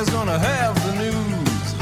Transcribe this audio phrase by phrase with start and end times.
[0.00, 1.74] Alec is gonna have the news.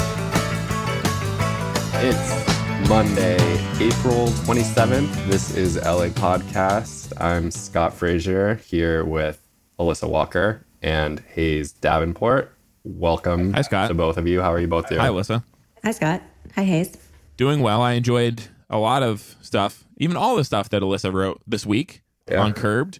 [2.02, 3.36] It's Monday,
[3.80, 5.28] April 27th.
[5.28, 7.12] This is LA Podcast.
[7.20, 9.40] I'm Scott Frazier here with
[9.78, 12.50] Alyssa Walker and Hayes Davenport.
[12.82, 13.86] Welcome Hi, Scott.
[13.86, 14.42] to both of you.
[14.42, 15.00] How are you both doing?
[15.00, 15.44] Hi, Alyssa.
[15.84, 16.20] Hi, Scott.
[16.56, 16.96] Hi, Hayes.
[17.36, 17.82] Doing well.
[17.82, 22.02] I enjoyed a lot of stuff, even all the stuff that Alyssa wrote this week
[22.28, 22.42] Yeah.
[22.42, 22.98] on Curbed.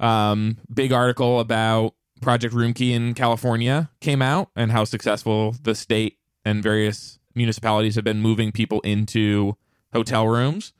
[0.00, 6.18] Um, big article about Project Roomkey in California came out and how successful the state
[6.44, 9.56] and various municipalities have been moving people into
[9.92, 10.72] hotel rooms.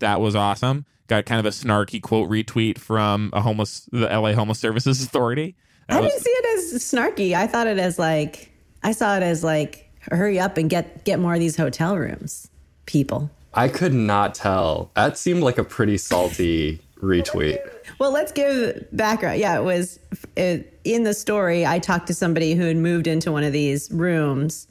[0.00, 0.86] That was awesome.
[1.06, 5.56] Got kind of a snarky quote retweet from a homeless, the LA Homeless Services Authority.
[5.88, 7.34] That I was- didn't see it as snarky.
[7.34, 8.52] I thought it as like
[8.82, 12.48] I saw it as like hurry up and get get more of these hotel rooms,
[12.86, 13.30] people.
[13.52, 14.92] I could not tell.
[14.94, 17.58] That seemed like a pretty salty retweet.
[17.98, 19.40] Well, let's give background.
[19.40, 19.98] Yeah, it was
[20.36, 21.66] it, in the story.
[21.66, 24.66] I talked to somebody who had moved into one of these rooms,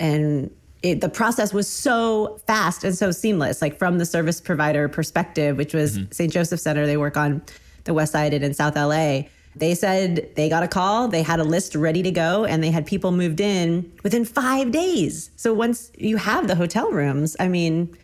[0.00, 0.50] and
[0.82, 3.62] it, the process was so fast and so seamless.
[3.62, 6.10] Like from the service provider perspective, which was mm-hmm.
[6.12, 6.32] St.
[6.32, 7.42] Joseph Center, they work on
[7.84, 9.22] the West Side and in South LA.
[9.54, 12.70] They said they got a call, they had a list ready to go, and they
[12.70, 15.30] had people moved in within five days.
[15.36, 17.94] So once you have the hotel rooms, I mean,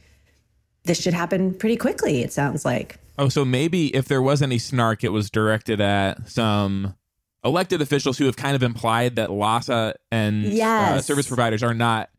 [0.85, 2.23] this should happen pretty quickly.
[2.23, 2.99] It sounds like.
[3.19, 6.95] Oh, so maybe if there was any snark, it was directed at some
[7.45, 12.11] elected officials who have kind of implied that LAHSA and uh, service providers are not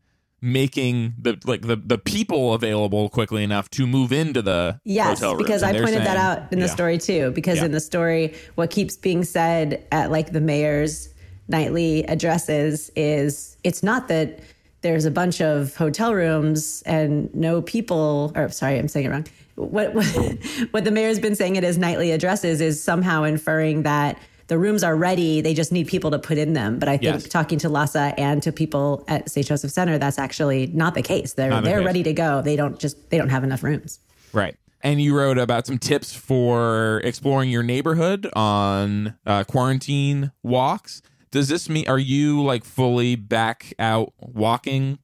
[0.42, 5.32] making the like the, the people available quickly enough to move into the Yes, hotel
[5.34, 5.44] rooms.
[5.44, 6.72] because And I pointed that out in the Yeah.
[6.72, 7.30] story too.
[7.32, 7.66] Because Yeah.
[7.66, 11.10] in the story, what keeps being said at like the mayor's
[11.48, 14.40] nightly addresses is it's not that
[14.82, 18.32] there's a bunch of hotel rooms and no people.
[18.34, 19.26] Or sorry, I'm saying it wrong.
[19.56, 20.06] What what,
[20.70, 24.18] what the mayor's been saying at his nightly addresses is somehow inferring that.
[24.46, 25.40] The rooms are ready.
[25.42, 26.80] They just need people to put in them.
[26.80, 27.28] But I think Yes.
[27.28, 29.46] talking to LAHSA and to people at St.
[29.46, 31.34] Joseph Center, that's actually not the case.
[31.34, 31.86] They're Not the they're case.
[31.86, 32.42] ready to go.
[32.42, 34.00] They don't just they don't have enough rooms.
[34.32, 34.56] Right.
[34.82, 41.00] And you wrote about some tips for exploring your neighborhood on uh, quarantine walks.
[41.30, 44.98] Does this mean are you like fully back out walking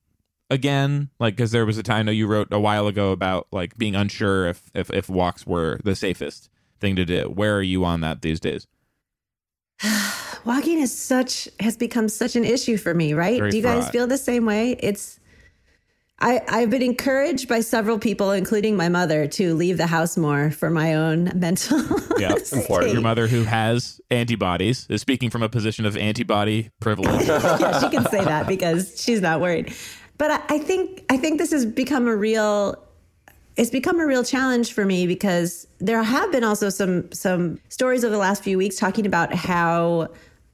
[0.50, 1.10] again?
[1.18, 3.94] Like, because there was a time know you wrote a while ago about like being
[3.94, 6.50] unsure if if if walks were the safest
[6.80, 7.24] thing to do.
[7.24, 8.66] Where are you on that these days?
[10.44, 13.90] walking is such has become such an issue for me right Very do you guys
[13.90, 15.15] feel the same way it's
[16.18, 20.50] I, I've been encouraged by several people, including my mother, to leave the house more
[20.50, 21.78] for my own mental.
[22.18, 22.92] Yeah, state.
[22.92, 27.26] Your mother, who has antibodies, is speaking from a position of antibody privilege.
[27.26, 29.74] yeah, she can say that because she's not worried.
[30.16, 32.82] But I, I think I think this has become a real
[33.56, 38.04] it's become a real challenge for me because there have been also some some stories
[38.04, 40.08] over the last few weeks talking about how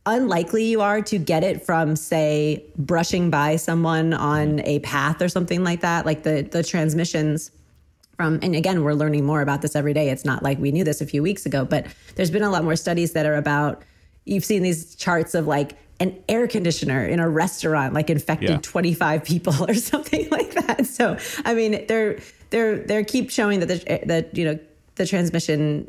[0.07, 4.67] unlikely you are to get it from say brushing by someone on mm-hmm.
[4.67, 6.07] a path or something like that.
[6.07, 7.51] Like the the transmissions
[8.17, 10.11] from and again we're learning more about this every day.
[10.11, 11.87] It's not like we knew this a few weeks ago but
[12.17, 13.83] there's been a lot more studies that are about
[14.25, 18.59] you've seen these charts of like an air conditioner in a restaurant like infected Yeah.
[18.61, 20.87] 25 people or something like that.
[20.87, 22.19] So i mean they're
[22.51, 24.59] they're they're keep showing that the that you know
[24.97, 25.89] the transmission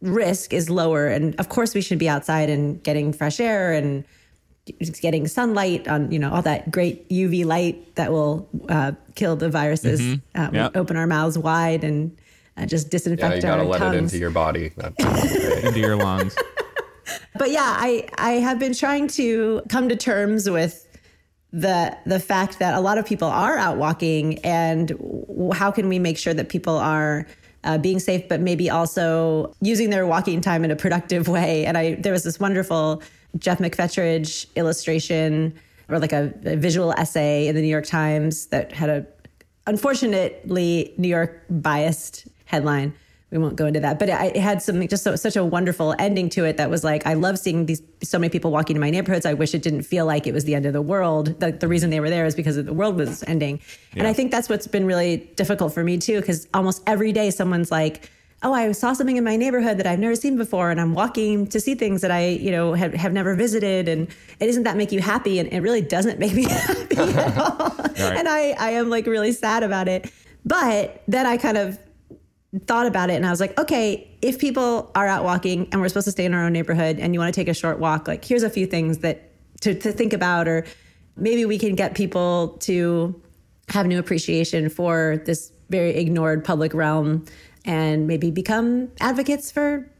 [0.00, 4.04] risk is lower and of course we should be outside and getting fresh air and
[5.00, 9.48] getting sunlight on you know all that great uv light that will uh, kill the
[9.48, 10.00] viruses
[10.34, 10.76] um, Yep.
[10.76, 12.16] open our mouths wide and
[12.56, 14.72] uh, just Yeah, disinfect you gotta let tongues it into your body.
[15.62, 16.36] Into your lungs.
[17.36, 20.84] but yeah i i have been trying to come to terms with
[21.52, 25.88] the the fact that a lot of people are out walking and w- how can
[25.88, 27.26] we make sure that people are
[27.64, 31.64] uh, being safe but maybe also using their walking time in a productive way.
[31.66, 33.02] And i there was this wonderful
[33.38, 35.54] Geoff McFetridge illustration
[35.88, 39.06] or like a, a visual essay in the new york times that had a
[39.66, 42.94] unfortunately new york biased headline
[43.30, 45.94] we won't go into that but it, it had something just so, such a wonderful
[45.98, 48.80] ending to it that was like i love seeing these so many people walking in
[48.80, 49.26] my neighborhoods.
[49.26, 51.38] I wish it didn't feel like it was the end of the world.
[51.40, 53.60] The, the reason they were there is because the world was ending.
[53.96, 57.30] And i think that's what's been really difficult for me too because almost every day
[57.30, 58.10] someone's like
[58.44, 61.46] oh i saw something in my neighborhood that i've never seen before and i'm walking
[61.48, 63.88] to see things that i you know have, have never visited.
[63.88, 64.08] And
[64.40, 67.74] it doesn't that make you happy and it really doesn't make me happy at all.
[67.98, 70.12] And i i am like really sad about it.
[70.44, 71.78] But then i kind of
[72.66, 75.88] thought about it and I was like, okay, if people are out walking and we're
[75.88, 78.08] supposed to stay in our own neighborhood and you want to take a short walk,
[78.08, 79.30] like here's a few things that
[79.60, 80.64] to, to think about, or
[81.16, 83.20] maybe we can get people to
[83.68, 87.24] have new appreciation for this very ignored public realm
[87.64, 89.90] and maybe become advocates for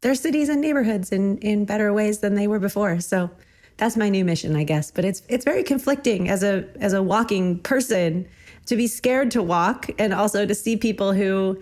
[0.00, 2.98] their cities and neighborhoods in, in better ways than they were before.
[3.00, 3.30] So
[3.76, 4.90] that's my new mission, I guess.
[4.90, 8.28] But it's it's very conflicting as a as a walking person
[8.68, 11.60] to be scared to walk and also to see people who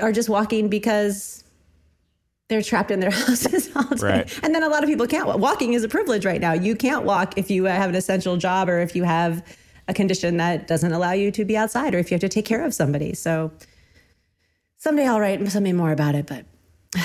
[0.00, 1.44] are just walking because
[2.48, 4.06] they're trapped in their houses all day.
[4.06, 4.40] Right.
[4.42, 5.26] And then a lot of people can't.
[5.26, 5.38] walk.
[5.38, 6.52] Walking is a privilege right now.
[6.52, 9.44] You can't walk if you uh, have an essential job or if you have
[9.88, 12.46] a condition that doesn't allow you to be outside or if you have to take
[12.46, 13.12] care of somebody.
[13.12, 13.52] So
[14.78, 16.46] someday I'll write something more about it, but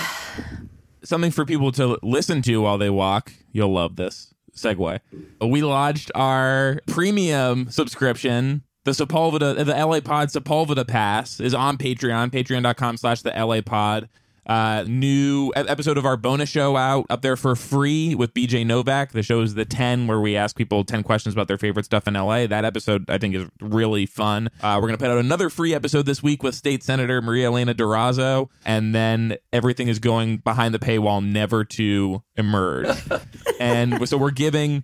[1.04, 3.34] something for people to listen to while they walk.
[3.52, 5.00] You'll love this segue.
[5.42, 8.64] We launched our premium subscription.
[8.86, 14.08] The Sepulveda, the LA Pod Sepulveda Pass is on Patreon, patreon.com slash the LA Pod.
[14.46, 19.12] Uh, new episode of our bonus show out up there for free with BJ Novak.
[19.12, 22.08] The show is the 10 where we ask people 10 questions about their favorite stuff
[22.08, 22.46] in LA.
[22.46, 24.52] That episode I think is really fun.
[24.62, 27.48] Uh, we're going to put out another free episode this week with State Senator Maria
[27.48, 28.50] Elena Durazo.
[28.66, 32.96] And then everything is going behind the paywall, never to emerge.
[33.60, 34.84] and so we're giving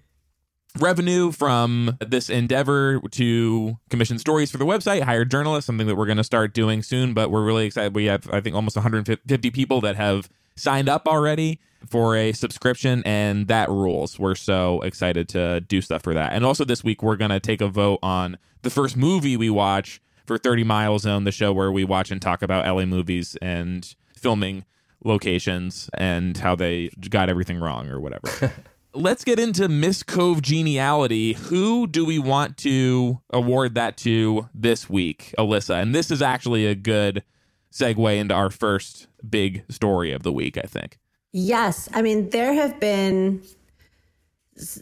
[0.80, 6.06] revenue from this endeavor to commission stories for the website, hire journalists, something that we're
[6.06, 7.14] going to start doing soon.
[7.14, 7.96] But we're really excited.
[7.96, 11.60] We have, I think, almost 150 people that have signed up already
[11.90, 14.20] for a subscription, and that rules.
[14.20, 16.34] We're so excited to do stuff for that.
[16.34, 19.50] And also this week, we're going to take a vote on the first movie we
[19.50, 23.36] watch for 30 Mile Zone, the show where we watch and talk about LA movies
[23.42, 24.66] and filming
[25.04, 28.54] locations and how they got everything wrong or whatever.
[28.94, 31.34] Let's get into Miss Cove Geniality.
[31.34, 35.82] Who do we want to award that to this week, Alyssa?
[35.82, 37.24] And this is actually a good
[37.72, 41.00] segue into our first big story of the week, I think.
[41.32, 43.42] Yes, I mean there have been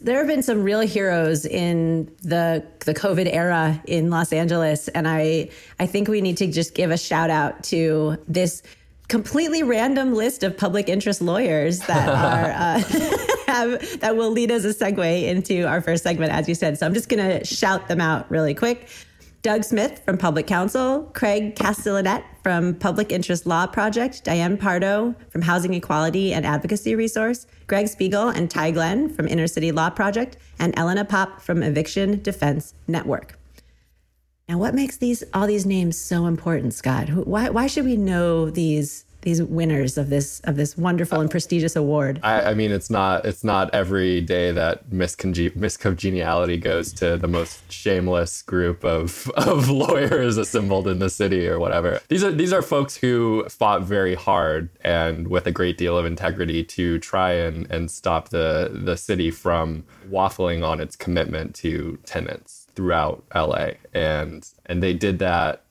[0.02, 5.06] there have been some real heroes in the the COVID era in Los Angeles, and
[5.06, 8.62] I I think we need to just give a shout out to this
[9.10, 14.64] completely random list of public interest lawyers that are uh, have that will lead as
[14.64, 16.78] a segue into our first segment, as you said.
[16.78, 18.88] So I'm just going to shout them out really quick.
[19.42, 25.40] Doug Smith from Public Counsel, Craig Castellanet from Public Interest Law Project, Diane Pardo from
[25.40, 30.36] Housing Equality and Advocacy Resource, Greg Spiegel and Ty Glenn from Inner City Law Project,
[30.58, 33.39] and Elena Popp from Eviction Defense Network.
[34.50, 37.08] Now, what makes these all these names so important, Scott?
[37.08, 41.76] Why, why should we know these these winners of this of this wonderful and prestigious
[41.76, 42.18] award?
[42.24, 47.28] I, I mean, it's not it's not every day that misconge- miscongeniality goes to the
[47.28, 52.00] most shameless group of of lawyers assembled in the city or whatever.
[52.08, 56.06] These are these are folks who fought very hard and with a great deal of
[56.06, 62.00] integrity to try and and stop the the city from waffling on its commitment to
[62.04, 65.62] tenants throughout LA, and and they did that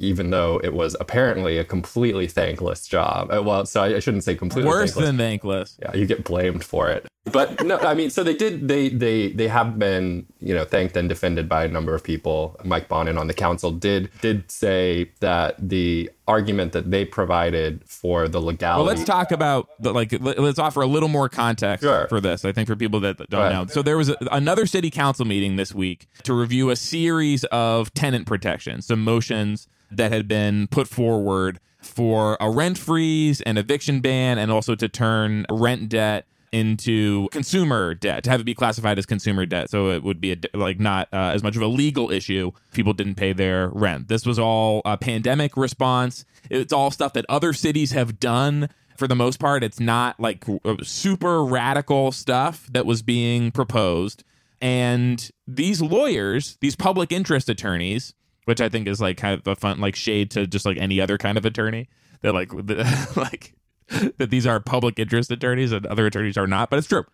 [0.00, 3.30] even though it was apparently a completely thankless job.
[3.32, 5.06] Uh, Well, so I I shouldn't say completely Worse thankless.
[5.06, 5.78] than thankless.
[5.80, 7.06] Yeah, you get blamed for it.
[7.32, 8.68] But no, I mean, so they did.
[8.68, 12.56] They they they have been, you know, thanked and defended by a number of people.
[12.64, 18.28] Mike Bonin on the council did did say that the argument that they provided for
[18.28, 18.84] the legality.
[18.86, 22.06] Well, let's talk about the, like let- let's offer a little more context Sure.
[22.08, 22.44] for this.
[22.44, 23.66] I think for people that don't know.
[23.66, 27.92] So there was a, another city council meeting this week to review a series of
[27.94, 34.00] tenant protections, some motions that had been put forward for a rent freeze, and eviction
[34.00, 38.98] ban, and also to turn rent debt into consumer debt to have it be classified
[38.98, 39.70] as consumer debt.
[39.70, 43.16] So it would be like not uh, as much of a legal issue people didn't
[43.16, 44.08] pay their rent.
[44.08, 46.24] This was all a pandemic response.
[46.50, 48.68] It's all stuff that other cities have done.
[48.96, 54.24] For the most part it's not like uh, super radical stuff that was being proposed.
[54.60, 58.14] And these lawyers these public interest attorneys
[58.44, 61.00] which i think is like kind of a fun like shade to just like any
[61.00, 61.86] other kind of attorney
[62.22, 62.50] that like
[63.16, 63.54] like
[64.18, 67.04] that these are public interest attorneys and other attorneys are not, but it's true.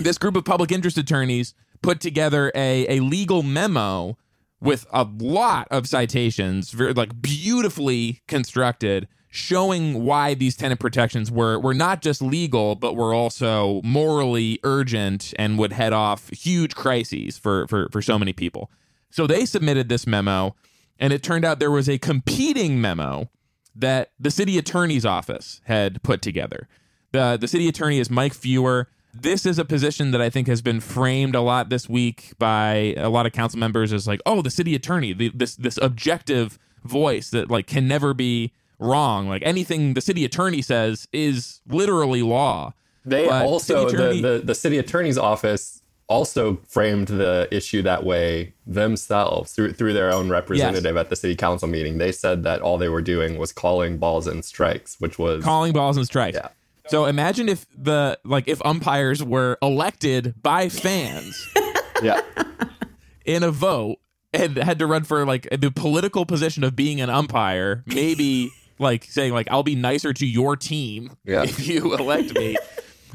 [0.00, 4.16] this group of public interest attorneys put together a, a legal memo
[4.60, 11.58] with a lot of citations, very like beautifully constructed, showing why these tenant protections were
[11.58, 17.36] were not just legal, but were also morally urgent and would head off huge crises
[17.36, 18.70] for for, for so many people.
[19.10, 20.54] So they submitted this memo,
[20.98, 23.28] and it turned out there was a competing memo
[23.74, 26.68] that the city attorney's office had put together.
[27.12, 28.86] The the city attorney is Mike Feuer.
[29.14, 32.94] This is a position that I think has been framed a lot this week by
[32.96, 36.58] a lot of council members as like, oh, the city attorney, the, this this objective
[36.84, 39.28] voice that like can never be wrong.
[39.28, 42.72] Like anything the city attorney says is literally law.
[43.04, 45.81] They But also city attorney- the, the the city attorney's office
[46.12, 51.34] also framed the issue that way themselves through through their own representative at the city
[51.34, 51.98] council meeting.
[51.98, 55.72] They said that all they were doing was calling balls and strikes, which was calling
[55.72, 56.36] balls and strikes.
[56.36, 56.48] Yeah.
[56.88, 61.48] So imagine if the like if umpires were elected by fans
[62.02, 62.20] Yeah.
[63.24, 63.96] in a vote
[64.34, 69.04] and had to run for like the political position of being an umpire, maybe like
[69.04, 71.44] saying like I'll be nicer to your team Yeah.
[71.44, 72.56] if you elect me.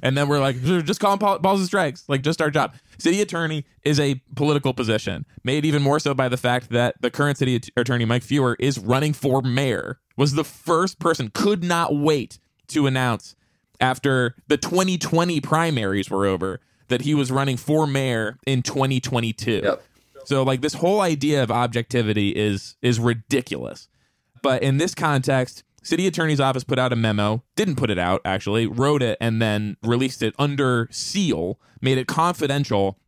[0.04, 2.76] And then we're like, just call them balls and strikes, like just our job.
[2.98, 7.12] City attorney is a political position, made even more so by the fact that the
[7.12, 10.00] current city attorney, Mike Feuer, is running for mayor.
[10.16, 12.40] Was the first person, could not wait
[12.70, 13.36] to announce
[13.80, 19.62] after the 2020 primaries were over that he was running for mayor in 2022.
[19.64, 19.84] Yep.
[20.26, 23.88] So like this whole idea of objectivity is is ridiculous.
[24.42, 28.22] But in this context, city attorney's office put out a memo, didn't put it out
[28.26, 33.00] actually, wrote it and then released it under seal, made it confidential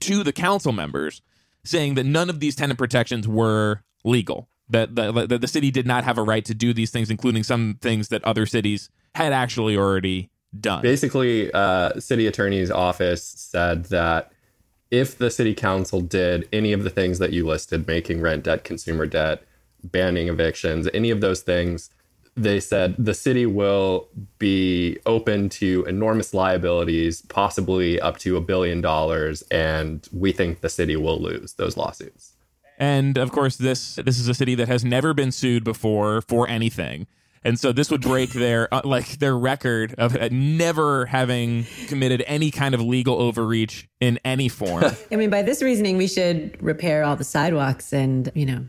[0.00, 1.22] to the council members
[1.64, 4.48] saying that none of these tenant protections were legal.
[4.68, 7.42] That the, that the city did not have a right to do these things, including
[7.42, 10.82] some things that other cities had actually already done.
[10.82, 14.30] Basically, uh, city attorney's office said that
[14.90, 18.62] if the city council did any of the things that you listed, making rent debt,
[18.62, 19.42] consumer debt,
[19.82, 21.90] banning evictions, any of those things,
[22.36, 24.08] they said the city will
[24.38, 30.68] be open to enormous liabilities, possibly up to a billion dollars, and we think the
[30.68, 32.32] city will lose those lawsuits.
[32.78, 36.48] And of course, this this is a city that has never been sued before for
[36.48, 37.06] anything,
[37.42, 42.22] and so this would break their uh, like their record of uh, never having committed
[42.26, 44.84] any kind of legal overreach in any form.
[45.12, 48.66] I mean, by this reasoning, we should repair all the sidewalks and, you know,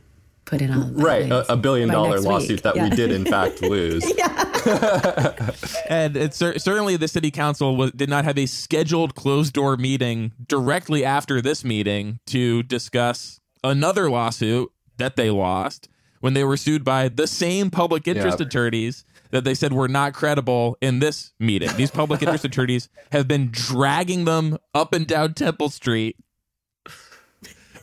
[0.51, 2.61] put in all the Right, a, a billion dollar lawsuit week.
[2.63, 2.89] that Yeah.
[2.89, 4.03] we did in fact lose.
[5.89, 10.33] and it's certainly the city council was, did not have a scheduled closed door meeting
[10.47, 15.87] directly after this meeting to discuss another lawsuit that they lost
[16.19, 18.45] when they were sued by the same public interest Yeah.
[18.45, 21.69] attorneys that they said were not credible in this meeting.
[21.77, 26.17] These public interest attorneys have been dragging them up and down Temple Street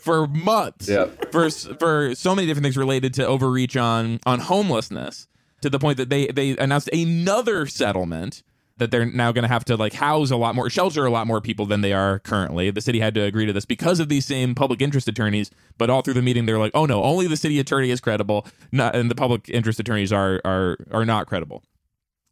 [0.08, 0.88] for months
[1.30, 5.28] for for so many different things related to overreach on on homelessness
[5.60, 8.42] to the point that they they announced another settlement
[8.78, 11.26] that they're now going to have to like house a lot more shelter a lot
[11.26, 14.08] more people than they are currently the city had to agree to this because of
[14.08, 17.26] these same public interest attorneys but all through the meeting they're like oh no only
[17.26, 21.26] the city attorney is credible not, and the public interest attorneys are are are not
[21.26, 21.62] credible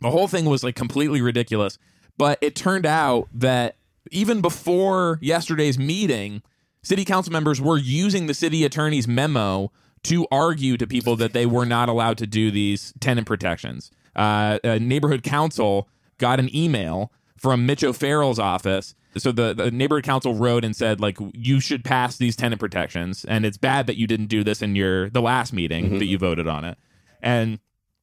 [0.01, 1.79] the whole thing was like completely ridiculous.
[2.19, 3.77] But it turned out that
[4.11, 6.43] even before yesterday's meeting,
[6.87, 9.73] city council members were using the city attorney's memo
[10.05, 13.91] to argue to people that they were not allowed to do these tenant protections.
[14.15, 15.89] Uh, a neighborhood council
[16.19, 18.95] got an email from Mitch O'Farrell's office.
[19.17, 23.25] So the, the neighborhood council wrote and said like you should pass these tenant protections,
[23.25, 26.19] and it's bad that you didn't do this in your the last meeting that you
[26.19, 26.79] voted on it.
[27.21, 27.59] And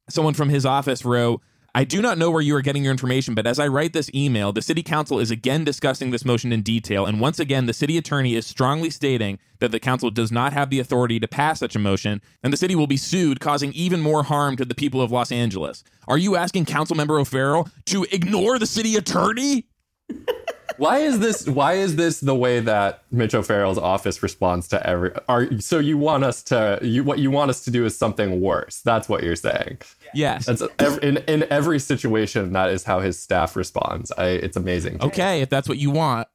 [0.10, 1.42] someone from his office wrote,
[1.76, 4.12] I do not know where you are getting your information, but as I write this
[4.14, 7.08] email, the city council is again discussing this motion in detail.
[7.08, 10.70] And once again, the city attorney is strongly stating that the council does not have
[10.70, 14.02] the authority to pass such a motion, and the city will be sued, causing even
[14.02, 15.84] more harm to the people of Los Angeles.
[16.08, 19.66] Are you asking Councilmember O'Farrell to ignore the city attorney?
[20.78, 21.48] Why is this?
[21.48, 25.12] Why is this the way that Mitch O'Farrell's office responds to every?
[25.28, 26.80] Are so you want us to?
[26.82, 28.82] You what you want us to do is something worse.
[28.82, 29.80] That's what you're saying.
[30.16, 30.48] Yes.
[30.48, 32.54] That's ev- in in every situation.
[32.54, 34.12] That is how his staff responds.
[34.18, 35.02] I, it's amazing.
[35.02, 36.28] okay, if that's what you want,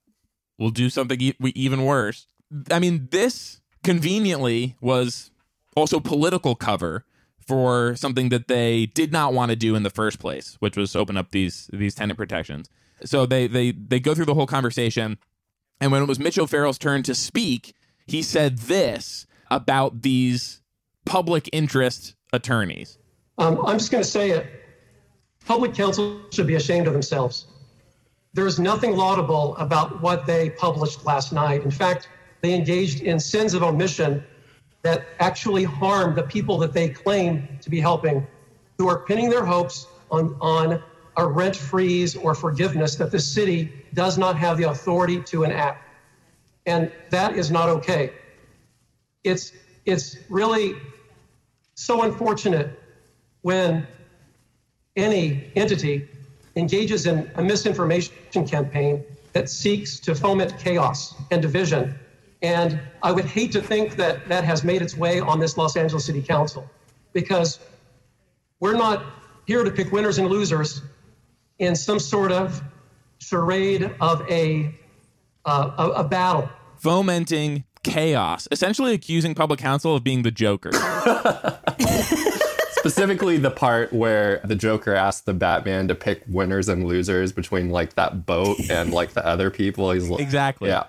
[0.57, 2.27] we'll do something e- even worse.
[2.71, 5.31] I mean, this conveniently was
[5.77, 7.05] also political cover
[7.47, 10.95] for something that they did not want to do in the first place, which was
[10.95, 12.69] open up these these tenant protections.
[13.05, 15.19] So they they they go through the whole conversation,
[15.81, 17.75] and when it was Mitchell O'Farrell's turn to speak,
[18.07, 20.61] he said this about these
[21.05, 22.99] public interest attorneys.
[23.39, 24.47] Um, I'm just going to say it.
[25.47, 27.47] Public counsel should be ashamed of themselves.
[28.35, 31.63] There is nothing laudable about what they published last night.
[31.63, 32.09] In fact,
[32.43, 34.23] they engaged in sins of omission
[34.83, 38.27] that actually harm the people that they claim to be helping,
[38.77, 40.83] who are pinning their hopes on, on
[41.19, 45.85] a rent freeze or forgiveness that the city does not have the authority to enact.
[46.65, 48.13] And that is not okay.
[49.25, 49.53] It's,
[49.85, 50.77] it's really
[51.75, 52.79] so unfortunate
[53.43, 53.87] when
[54.95, 56.09] any entity
[56.55, 58.15] engages in a misinformation
[58.47, 61.99] campaign that seeks to foment chaos and division.
[62.43, 65.77] And I would hate to think that that has made its way on this Los
[65.77, 66.69] Angeles City Council
[67.13, 67.59] because
[68.61, 69.05] we're not
[69.47, 70.83] here to pick winners and losers
[71.59, 72.63] in some sort of
[73.19, 74.73] charade of a,
[75.45, 76.49] uh, a, a battle.
[76.77, 80.71] fomenting chaos, essentially accusing public counsel of being the Joker.
[82.79, 87.71] specifically the part where the Joker asked the Batman to pick winners and losers between
[87.71, 89.91] like that boat and like the other people.
[89.91, 90.69] He's like, Exactly.
[90.71, 90.85] yeah.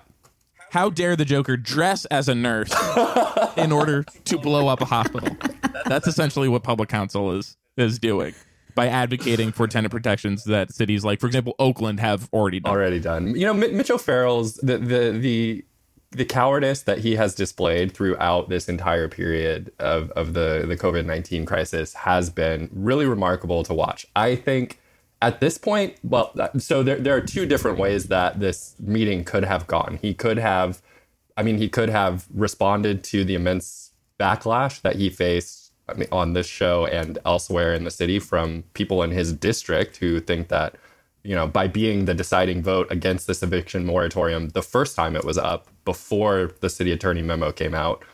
[0.70, 2.72] How dare the Joker dress as a nurse
[3.56, 5.36] in order to blow up a hospital?
[5.86, 8.34] That's essentially what public counsel is is doing
[8.74, 12.72] by advocating for tenant protections that cities like, for example, Oakland have already done.
[12.72, 13.34] already done.
[13.34, 15.64] You know, Mi- Mitch O'Farrell's the the the
[16.12, 21.06] the cowardice that he has displayed throughout this entire period of of the the COVID
[21.06, 24.06] nineteen crisis has been really remarkable to watch.
[24.16, 24.80] I think
[25.22, 29.24] at this point, well, uh, so there there are two different ways that this meeting
[29.24, 29.98] could have gone.
[30.00, 30.80] He could have,
[31.36, 35.59] I mean, he could have responded to the immense backlash that he faced
[36.12, 40.48] On this show and elsewhere in the city from people in his district who think
[40.48, 40.76] that
[41.22, 45.24] you know, by being the deciding vote against this eviction moratorium the first time it
[45.24, 48.04] was up before the city attorney memo came out,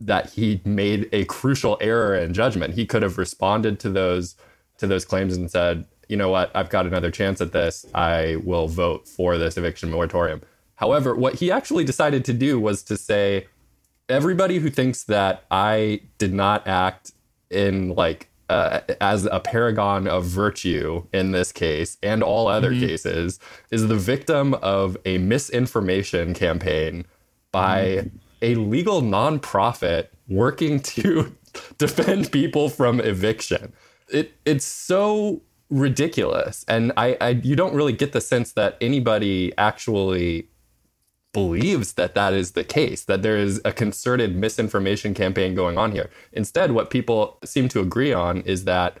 [0.00, 2.74] that he made a crucial error in judgment.
[2.74, 4.36] He could have responded to those
[4.78, 7.86] to those claims and said, you know what, I've got another chance at this.
[7.94, 10.42] I will vote for this eviction moratorium.
[10.76, 13.46] However, what he actually decided to do was to say,
[14.08, 17.12] everybody who thinks that I did not act
[17.54, 23.38] in like uh, as a paragon of virtue in this case and all other cases
[23.70, 27.06] is the victim of a misinformation campaign
[27.52, 28.10] by
[28.42, 31.34] a legal nonprofit working to
[31.78, 33.72] defend people from eviction.
[34.10, 39.52] It it's so ridiculous, and I, I you don't really get the sense that anybody
[39.56, 40.48] actually
[41.34, 45.92] believes that that is the case, that there is a concerted misinformation campaign going on
[45.92, 46.08] here.
[46.32, 48.96] Instead, what people seem to agree on is that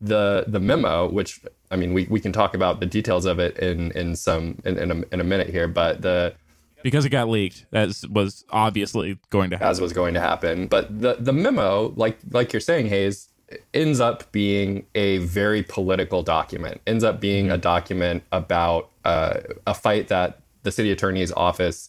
[0.00, 1.40] the the memo, which
[1.70, 4.78] I mean, we, we can talk about the details of it in in some in,
[4.78, 6.34] in, a, in a minute here, but the
[6.82, 9.70] Because it got leaked, as was obviously going to happen.
[9.70, 10.66] as was going to happen.
[10.68, 13.28] But the the memo, like like you're saying, Hayes,
[13.72, 16.80] ends up being a very political document.
[16.86, 21.88] Ends up being a document about uh, a fight that the city attorney's office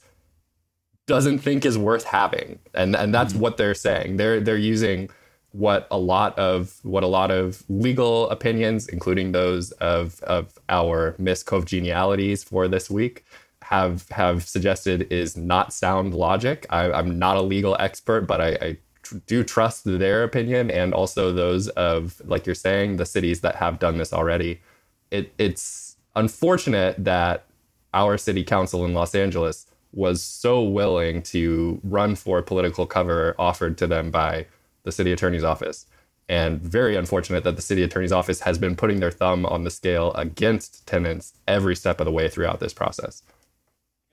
[1.07, 3.41] doesn't think is worth having, and and that's mm-hmm.
[3.41, 4.17] what they're saying.
[4.17, 5.09] They're they're using
[5.51, 11.15] what a lot of what a lot of legal opinions, including those of of our
[11.17, 13.23] Miss Congenialities for this week,
[13.63, 16.65] have have suggested is not sound logic.
[16.69, 20.93] I, I'm not a legal expert, but I, I tr- do trust their opinion and
[20.93, 24.61] also those of, like you're saying, the cities that have done this already.
[25.09, 27.45] It, it's unfortunate that
[27.95, 33.77] our city council in Los Angeles was so willing to run for political cover offered
[33.79, 34.45] to them by
[34.83, 35.87] the city attorney's office.
[36.27, 39.69] And very unfortunate that the city attorney's office has been putting their thumb on the
[39.71, 43.23] scale against tenants every step of the way throughout this process.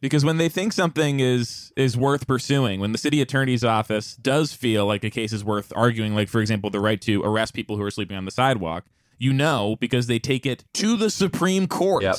[0.01, 4.53] because when they think something is is worth pursuing when the city attorney's office does
[4.53, 7.77] feel like a case is worth arguing like for example the right to arrest people
[7.77, 8.85] who are sleeping on the sidewalk
[9.19, 12.17] you know because they take it to the supreme court Yep.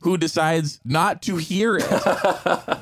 [0.00, 1.84] Who decides not to hear it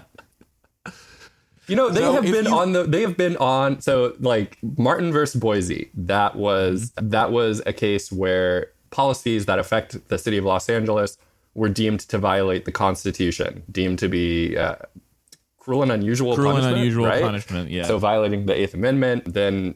[1.67, 4.57] You know, they So have been you- on the they have been on so like
[4.79, 5.91] Martin versus Boise.
[5.95, 7.11] That was Mm-hmm.
[7.11, 11.19] that was a case where policies that affect the city of Los Angeles
[11.55, 14.77] were deemed to violate the Constitution, deemed to be uh,
[15.59, 17.21] cruel and unusual Cruel and punishment, unusual right?
[17.23, 17.83] punishment, yeah.
[17.83, 19.75] So violating the Eighth Amendment, then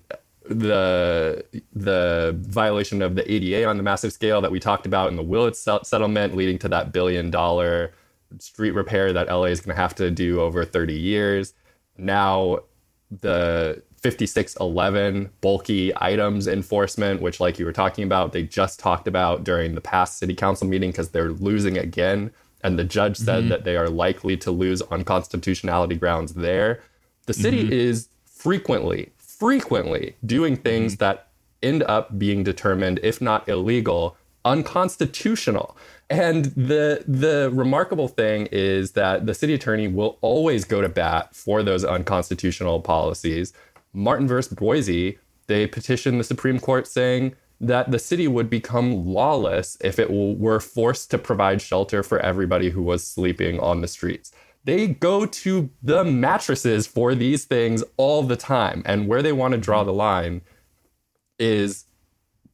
[0.49, 5.17] the the violation of the ADA on the massive scale that we talked about in
[5.17, 7.93] the Willits settlement, leading to that billion dollar
[8.39, 11.55] street repair that LA is going to have to do over 30 years.
[11.99, 12.61] Now
[13.21, 19.45] the 5611 bulky items enforcement, which, like you were talking about, they just talked about
[19.45, 22.33] during the past city council meeting because they're losing again.
[22.65, 23.49] And the judge said mm-hmm.
[23.51, 26.83] that they are likely to lose on constitutionality grounds there.
[27.27, 27.73] The city mm-hmm.
[27.73, 30.63] is frequently, frequently doing mm-hmm.
[30.63, 31.27] things that
[31.65, 35.77] end up being determined, if not illegal, unconstitutional.
[36.09, 41.35] And the the remarkable thing is that the city attorney will always go to bat
[41.35, 43.53] for those unconstitutional policies.
[43.93, 49.77] Martin versus Boise, they petitioned the Supreme Court saying that the city would become lawless
[49.81, 54.33] if it were forced to provide shelter for everybody who was sleeping on the streets.
[54.65, 58.83] They go to the mattresses for these things all the time.
[58.85, 60.43] And where they want to draw the line
[61.39, 61.85] is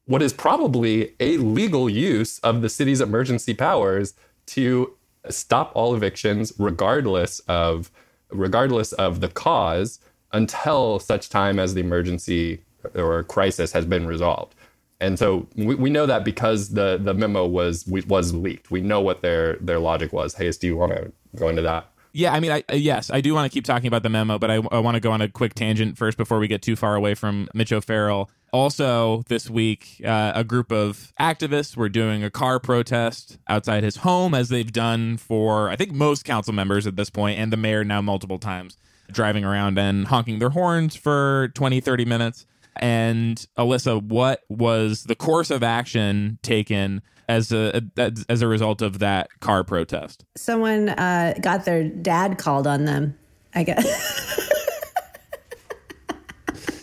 [0.07, 4.15] what is probably a legal use of the city's emergency powers
[4.47, 4.97] to
[5.29, 7.91] stop all evictions regardless of
[8.31, 9.99] regardless of the cause
[10.33, 12.63] until such time as the emergency
[12.95, 14.55] or crisis has been resolved.
[15.01, 18.71] And so we, we know that because the, the memo was was leaked.
[18.71, 20.35] We know what their their logic was.
[20.35, 21.91] Hayes, do you want to go into that?
[22.13, 24.51] Yeah, I mean, I, yes, I do want to keep talking about the memo, but
[24.51, 26.95] I, I want to go on a quick tangent first before we get too far
[26.95, 28.31] away from Mitch O'Farrell.
[28.53, 33.97] Also, this week, uh, a group of activists were doing a car protest outside his
[33.97, 37.59] home, as they've done for, I think, most council members at this point, and the
[37.59, 38.79] mayor now multiple times,
[39.13, 42.47] driving around and honking their horns for 20, 30 minutes.
[42.77, 47.83] And Alyssa, what was the course of action taken as a
[48.29, 50.25] as a result of that car protest?
[50.37, 53.19] Someone uh, got their dad called on them.
[53.55, 53.85] I guess.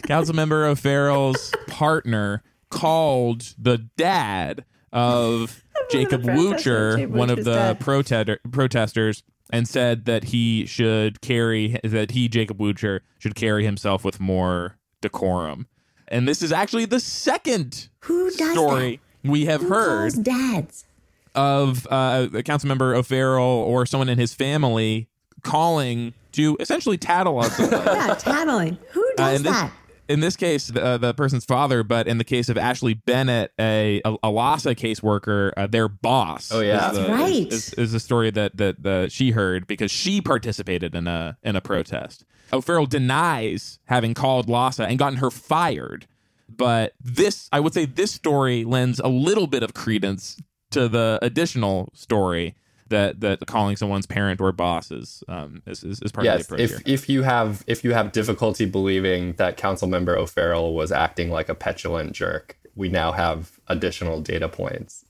[0.03, 9.67] Councilmember O'Farrell's partner called the dad of Jacob Woocher, one of the protester, protesters, and
[9.67, 15.67] said that he should carry that he Jacob Woocher should carry himself with more decorum.
[16.07, 20.85] And this is actually the second Who does story we have Who heard calls dads?
[21.33, 25.07] of uh, a council member O'Farrell or someone in his family
[25.43, 27.81] calling to essentially tattle on someone.
[27.85, 28.77] Yeah, tattling.
[28.91, 29.71] Who Uh, does in this, that?
[30.09, 34.01] in this case, uh, the person's father, but in the case of Ashley Bennett, a,
[34.05, 36.51] a, a LAHSA caseworker, uh, their boss.
[36.51, 36.89] Oh, yeah.
[36.91, 37.47] is the, That's right.
[37.53, 41.55] Is, is the story that that the, she heard because she participated in a in
[41.55, 42.23] a protest.
[42.53, 46.05] O'Farrell denies having called LAHSA and gotten her fired,
[46.49, 50.37] but this, I would say, this story lends a little bit of credence
[50.71, 52.55] to the additional story.
[52.89, 56.47] That, that calling someone's parent or boss is um is, is, is part yes, of
[56.49, 56.81] the approach here.
[56.85, 61.49] if if you have if you have difficulty believing that Councilmember O'Farrell was acting like
[61.49, 65.03] a petulant jerk, we now have additional data points.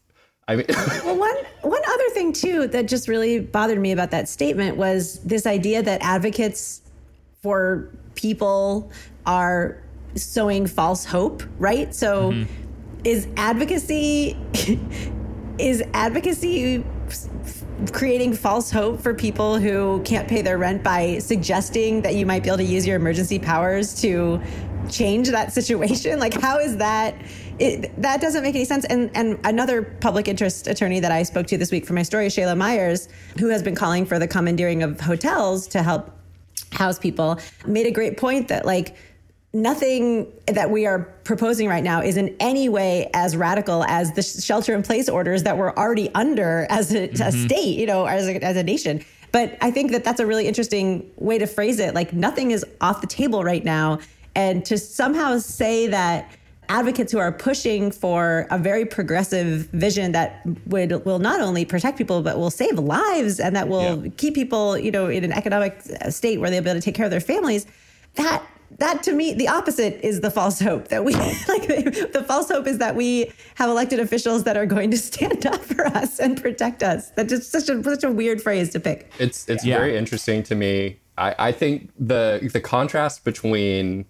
[0.48, 0.66] I mean,
[1.04, 5.20] Well, one one other thing too that just really bothered me about that statement was
[5.24, 6.82] this idea that advocates
[7.42, 8.90] for people
[9.26, 9.82] are
[10.16, 11.94] sowing false hope, right?
[11.94, 13.02] So Mm-hmm.
[13.04, 14.38] is advocacy
[15.60, 16.84] is advocacy
[17.92, 22.42] creating false hope for people who can't pay their rent by suggesting that you might
[22.42, 24.42] be able to use your emergency powers to
[24.90, 27.16] change that situation like how is that
[27.60, 31.48] it, that doesn't make any sense and and another public interest attorney that i spoke
[31.48, 33.08] to this week for my story shayla myers
[33.40, 36.12] who has been calling for the commandeering of hotels to help
[36.72, 38.96] house people made a great point that like
[39.56, 44.22] nothing that we are proposing right now is in any way as radical as the
[44.22, 47.46] shelter in place orders that we're already under as a, a mm-hmm.
[47.46, 49.04] state, you know, as a, as a nation.
[49.32, 51.96] But I think that that's a really interesting way to phrase it.
[51.96, 54.00] Like nothing is off the table right now.
[54.36, 56.30] And to somehow say that
[56.68, 61.98] advocates who are pushing for a very progressive vision that would will not only protect
[61.98, 64.12] people but will save lives and that will Yeah.
[64.18, 67.06] keep people, you know, in an economic state where they'll be able to take care
[67.06, 67.66] of their families.
[68.16, 68.42] That
[68.80, 71.14] that to me, the opposite is the false hope that we
[71.48, 71.68] like.
[72.12, 75.62] The false hope is that we have elected officials that are going to stand up
[75.62, 77.10] for us and protect us.
[77.12, 79.12] That's just such a such a weird phrase to pick.
[79.20, 79.78] it's it's Yeah.
[79.78, 81.00] very interesting to me.
[81.18, 84.06] I, I think the the contrast between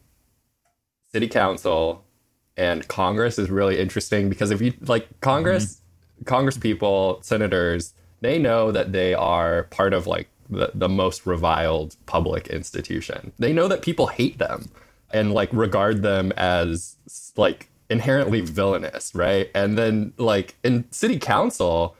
[1.12, 2.04] city council
[2.58, 6.24] and Congress is really interesting because if you like Congress, mm-hmm.
[6.26, 11.96] Congress people, senators, they know that they are part of like the, the most reviled
[12.06, 13.32] public institution.
[13.40, 14.70] They know that people hate them
[15.12, 16.96] and like regard them as
[17.36, 19.50] like inherently villainous, right?
[19.54, 21.96] And then like in city council,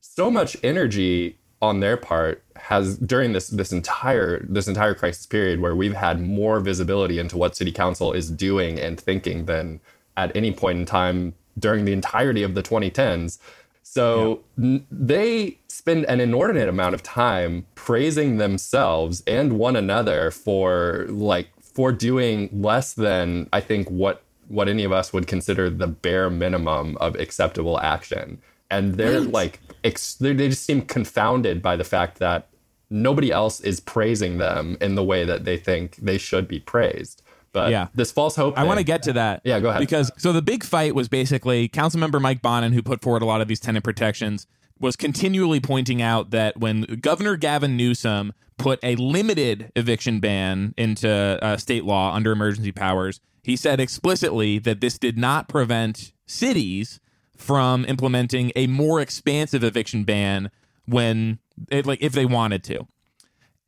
[0.00, 5.60] so much energy on their part has during this this entire this entire crisis period
[5.60, 9.80] where we've had more visibility into what city council is doing and thinking than
[10.16, 13.38] at any point in time during the entirety of the 2010s
[13.82, 21.06] so n- they spend an inordinate amount of time praising themselves and one another for
[21.08, 25.86] like for doing less than i think what what any of us would consider the
[25.86, 28.40] bare minimum of acceptable action.
[28.70, 32.48] And they're like ex- they they just seem confounded by the fact that
[32.90, 37.21] nobody else is praising them in the way that they think they should be praised
[37.52, 37.88] but Yeah.
[37.94, 39.42] this false hope I want to get to that.
[39.44, 39.80] Yeah, go ahead.
[39.80, 43.40] Because so the big fight was basically Councilmember Mike Bonin, who put forward a lot
[43.40, 44.46] of these tenant protections,
[44.80, 51.08] was continually pointing out that when Governor Gavin Newsom put a limited eviction ban into
[51.10, 57.00] uh, state law under emergency powers, he said explicitly that this did not prevent cities
[57.36, 60.50] from implementing a more expansive eviction ban
[60.86, 61.38] when
[61.70, 62.86] it, like if they wanted to.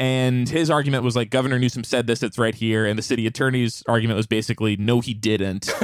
[0.05, 2.85] And his argument was like Governor Newsom said this, it's right here.
[2.85, 5.73] And the city attorney's argument was basically, no, he didn't.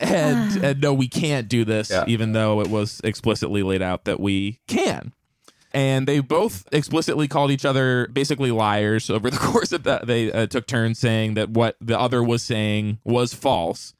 [0.00, 2.04] and, and no, we can't do this, Yeah.
[2.06, 5.12] even though it was explicitly laid out that we can.
[5.72, 10.06] And they both explicitly called each other basically liars over the course of that.
[10.06, 13.94] They uh, took turns saying that what the other was saying was false.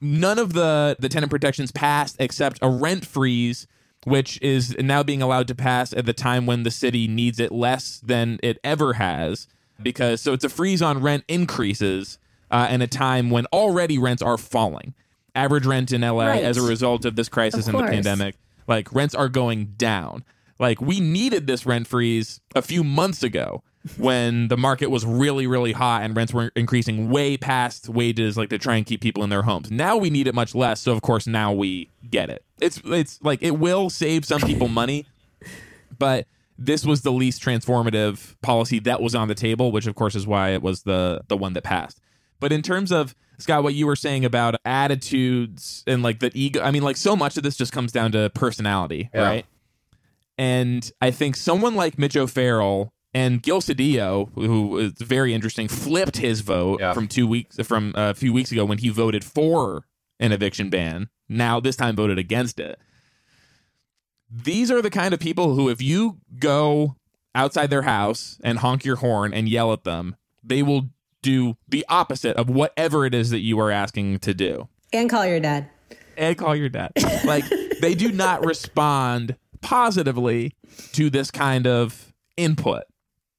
[0.00, 3.68] None of the, the tenant protections passed except a rent freeze
[4.04, 7.52] which is now being allowed to pass at the time when the city needs it
[7.52, 9.46] less than it ever has.
[9.82, 12.18] Because so it's a freeze on rent increases
[12.50, 14.94] uh, in a time when already rents are falling.
[15.34, 16.42] Average rent in LA Right.
[16.44, 18.34] as a result of this crisis Of and the pandemic,
[18.66, 20.24] like rents are going down.
[20.58, 23.62] Like we needed this rent freeze a few months ago
[23.96, 28.50] when the market was really really hot and rents were increasing way past wages like
[28.50, 29.70] to try and keep people in their homes.
[29.70, 32.44] Now we need it much less, so of course now we get it.
[32.60, 35.06] It's it's like it will save some people money,
[35.98, 36.26] but
[36.58, 40.26] this was the least transformative policy that was on the table, which of course is
[40.26, 42.00] why it was the the one that passed.
[42.40, 46.60] But in terms of Scott, what you were saying about attitudes and like the ego,
[46.62, 49.22] I mean, like so much of this just comes down to personality, Yeah.
[49.22, 49.46] right?
[50.38, 56.18] And I think someone like Mitch O'Farrell and Gil Cedillo, who is very interesting, flipped
[56.18, 56.92] his vote Yeah.
[56.92, 59.86] from two weeks from uh, a few weeks ago when he voted for
[60.20, 61.08] an eviction ban.
[61.28, 62.78] Now this time voted against it.
[64.30, 66.94] These are the kind of people who, if you go
[67.34, 70.90] outside their house and honk your horn and yell at them, they will
[71.22, 75.26] do the opposite of whatever it is that you are asking to do And call
[75.26, 75.68] your dad.
[76.16, 76.92] and call your dad.
[77.24, 77.44] Like
[77.80, 80.52] they do not respond positively
[80.92, 82.84] to this kind of input.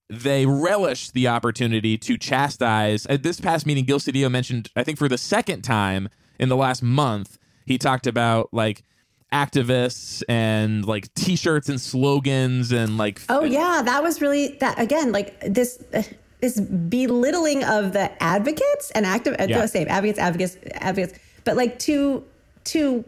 [0.09, 3.05] They relish the opportunity to chastise.
[3.07, 6.09] At this past meeting, Gil Cedillo mentioned, I think for the second time
[6.41, 8.83] in the last month, he talked about like
[9.31, 15.13] activists and like t-shirts and slogans and like Oh yeah, that was really that again.
[15.13, 16.03] Like this, uh,
[16.41, 19.35] this belittling of the advocates and active.
[19.39, 19.47] Yeah.
[19.47, 22.25] Don't advocates, advocates, advocates, but like to
[22.65, 23.05] to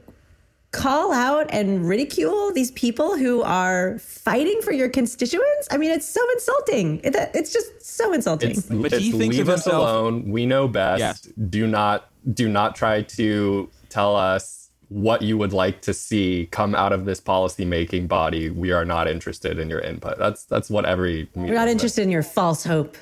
[0.74, 5.68] call out and ridicule these people who are fighting for your constituents.
[5.72, 7.00] I mean, it's so insulting.
[7.04, 8.52] It, it's just so insulting.
[8.52, 10.30] It's, But it's he thinks leave of us himself- alone.
[10.30, 11.00] We know best.
[11.00, 11.22] Yes.
[11.50, 16.76] Do not do not try to tell us what you would like to see come
[16.76, 18.50] out of this policy making body.
[18.50, 20.18] We are not interested in your input.
[20.18, 22.98] That's that's what every We're not interested in your false hope.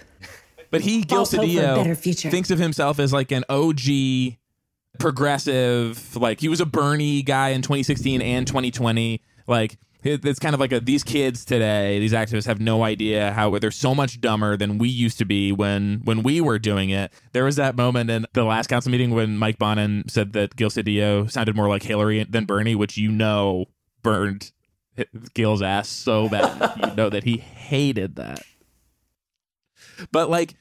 [0.72, 3.44] But he, Gil False hope for a better Cedillo, thinks of himself as like an
[3.50, 4.38] OG
[5.02, 6.16] progressive.
[6.16, 9.22] Like he was a Bernie guy in 2016 and 2020.
[9.48, 13.58] Like it's kind of like a, these kids today, these activists have no idea how
[13.60, 17.12] they're so much dumber than we used to be when when we were doing it.
[17.34, 20.70] There was that moment in the last council meeting when Mike Bonin said that Gil
[20.70, 23.66] Cedillo sounded more like Hillary than Bernie, which you know
[24.02, 24.52] burned
[25.34, 26.74] Gil's ass so bad.
[26.78, 28.42] you know that he hated that.
[30.12, 30.56] But like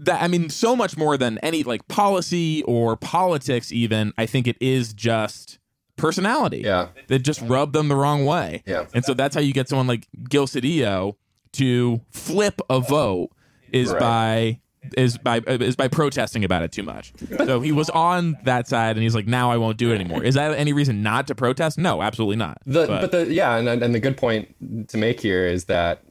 [0.00, 4.46] that I mean so much more than any like policy or politics even, I think
[4.46, 5.58] it is just
[5.96, 6.62] personality.
[6.64, 6.88] Yeah.
[7.08, 8.62] That just rubbed them the wrong way.
[8.66, 8.86] Yeah.
[8.92, 11.16] And so that's how you get someone like Gil Cedillo
[11.52, 13.30] to flip a vote
[13.72, 14.00] is Right.
[14.00, 14.60] by
[14.98, 17.14] is by uh, is by protesting about it too much.
[17.38, 20.22] So he was on that side and he's like now I won't do it anymore.
[20.22, 21.78] Is that any reason not to protest?
[21.78, 22.58] No, absolutely not.
[22.66, 26.02] The, but, the yeah, and and the good point to make here is that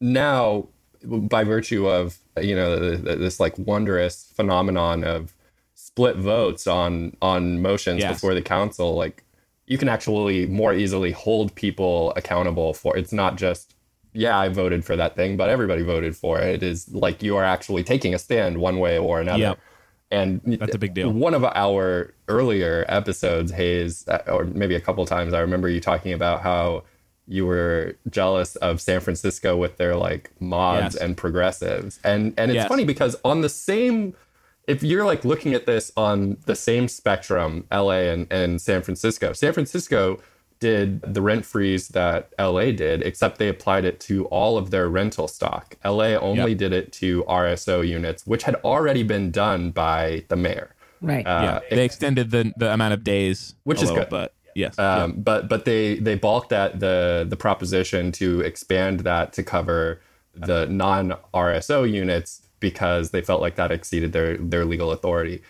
[0.00, 0.68] now,
[1.04, 5.34] by virtue of you know the, the, this like wondrous phenomenon of
[5.74, 8.14] split votes on on motions Yes.
[8.14, 9.24] before the council, like
[9.66, 12.96] you can actually more easily hold people accountable for.
[12.96, 13.74] It's not just
[14.14, 16.56] yeah, I voted for that thing, but everybody voted for it.
[16.56, 19.38] It is like you are actually taking a stand one way or another.
[19.38, 19.58] Yep.
[20.10, 21.10] And That's a big deal.
[21.10, 25.80] One of our earlier episodes, Hayes, uh, or maybe a couple times, I remember you
[25.80, 26.84] talking about how
[27.28, 31.02] you were jealous of San Francisco with their like mods Yes.
[31.02, 32.00] and progressives.
[32.04, 32.68] And and it's Yes.
[32.68, 34.14] funny because on the same
[34.68, 39.32] if you're like looking at this on the same spectrum, LA and, and San Francisco,
[39.32, 40.20] San Francisco
[40.60, 44.88] did the rent freeze that LA did, except they applied it to all of their
[44.88, 45.76] rental stock.
[45.84, 46.58] LA only Yep.
[46.58, 50.74] did it to RSO units, which had already been done by the mayor.
[51.00, 51.24] Right.
[51.26, 54.10] yeah, uh, they extended the the amount of days, Which a is little, good.
[54.10, 59.32] But yes, Um, But but they they balked at the the proposition to expand that
[59.34, 60.00] to cover
[60.34, 65.42] the non RSO units because they felt like that exceeded their their legal authority.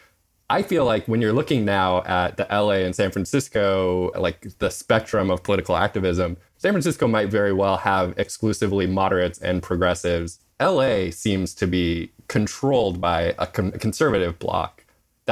[0.51, 4.71] I feel like when you're looking now at the LA and San Francisco, like the
[4.71, 10.41] spectrum of political activism, San Francisco might very well have exclusively moderates and progressives.
[10.61, 14.82] LA seems to be controlled by a con- conservative bloc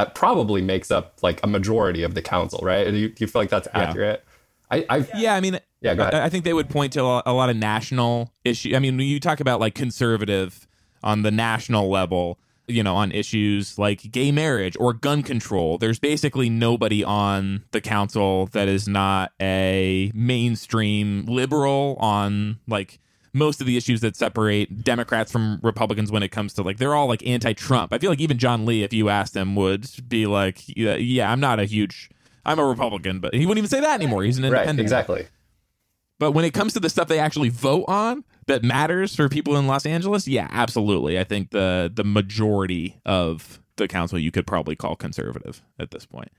[0.00, 2.90] that probably makes up like a majority of the council, right?
[2.90, 4.24] Do you, do you feel like that's accurate?
[4.70, 6.14] I, I Yeah, I mean, Yeah, go ahead.
[6.14, 8.74] I, I think they would point to a lot, a lot of national issue.
[8.74, 10.66] I mean, when you talk about like conservative
[11.02, 15.98] on the national level, you know, on issues like gay marriage or gun control, there's
[15.98, 23.00] basically nobody on the council that is not a mainstream liberal on like
[23.32, 26.94] most of the issues that separate Democrats from Republicans when it comes to like they're
[26.94, 27.92] all like anti-Trump.
[27.92, 31.30] I feel like even John Lee, if you asked him, would be like, yeah, yeah
[31.30, 32.10] I'm not a huge,
[32.44, 34.22] I'm a Republican, but he wouldn't even say that anymore.
[34.24, 34.80] He's an right, independent.
[34.80, 35.26] exactly.
[36.18, 39.56] But when it comes to the stuff they actually vote on that matters for people
[39.56, 41.18] in Los Angeles, yeah, absolutely.
[41.18, 46.04] I think the the majority of the council you could probably call conservative at this
[46.04, 46.30] point.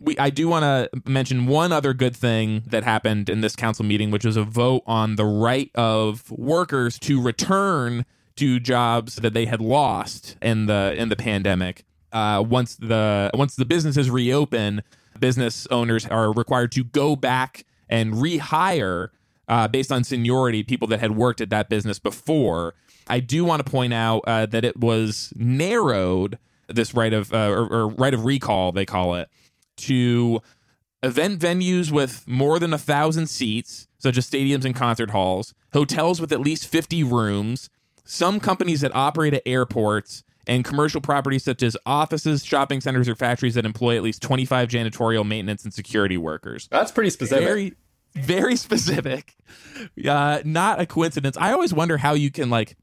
[0.00, 3.84] We, I do want to mention one other good thing that happened in this council
[3.84, 8.06] meeting, which was a vote on the right of workers to return
[8.36, 11.84] to jobs that they had lost in the in the pandemic.
[12.12, 14.82] Uh, once the once the businesses reopen,
[15.18, 19.08] business owners are required to go back and rehire
[19.48, 22.74] uh, based on seniority people that had worked at that business before.
[23.08, 27.48] I do want to point out uh, that it was narrowed this right of uh,
[27.48, 29.28] or, or right of recall they call it
[29.78, 30.40] to
[31.02, 36.20] event venues with more than a thousand seats, such as stadiums and concert halls, hotels
[36.20, 37.70] with at least 50 rooms,
[38.04, 43.14] some companies that operate at airports, and commercial properties such as offices, shopping centers, or
[43.14, 46.68] factories that employ at least 25 janitorial, maintenance, and security workers.
[46.70, 47.44] That's pretty specific.
[47.44, 47.74] Very,
[48.14, 49.36] very specific.
[50.08, 51.36] Uh, not a coincidence.
[51.36, 52.76] I always wonder how you can like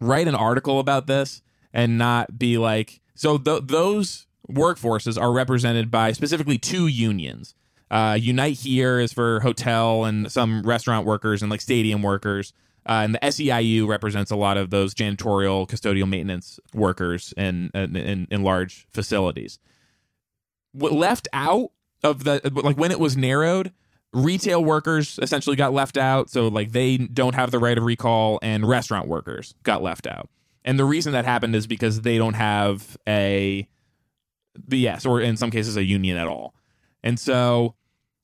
[0.00, 1.40] write an article about this
[1.72, 7.54] and not be like, so th- those workforces are represented by specifically two unions.
[7.90, 12.52] Uh, Unite Here is for hotel and some restaurant workers and like stadium workers.
[12.84, 18.26] Uh, and the SEIU represents a lot of those janitorial, custodial maintenance workers in in,
[18.28, 19.60] in, large facilities.
[20.72, 21.70] What left out
[22.02, 23.72] of the like when it was narrowed,
[24.12, 26.28] retail workers essentially got left out.
[26.30, 30.28] So like they don't have the right of recall, and restaurant workers got left out.
[30.64, 33.68] And the reason that happened is because they don't have a
[34.68, 36.54] yes, or in some cases a union at all.
[37.02, 37.74] And so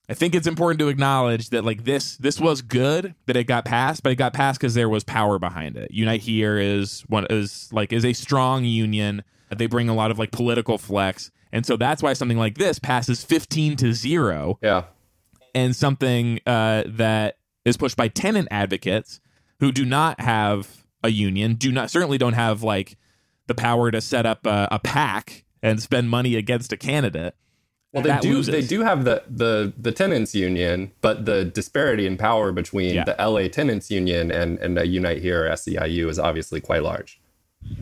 [0.08, 3.64] I think it's important to acknowledge that like this this was good that it got
[3.64, 5.90] passed, but it got passed because there was power behind it.
[5.90, 9.22] Unite Here is one is like is a strong union.
[9.54, 11.30] They bring a lot of like political flex.
[11.52, 14.84] And so that's why something like this passes 15 to 0 Yeah.
[15.54, 19.20] and something uh, that is pushed by tenant advocates
[19.60, 22.98] who do not have a union, do not certainly don't have like
[23.46, 27.34] the power to set up a, a PAC and spend money against a candidate.
[27.92, 28.34] Well, they do.
[28.34, 28.52] loses.
[28.52, 33.04] They do have the the the tenants union, but the disparity in power between Yeah.
[33.04, 37.18] the LA tenants union and and the Unite Here or SEIU is obviously quite large.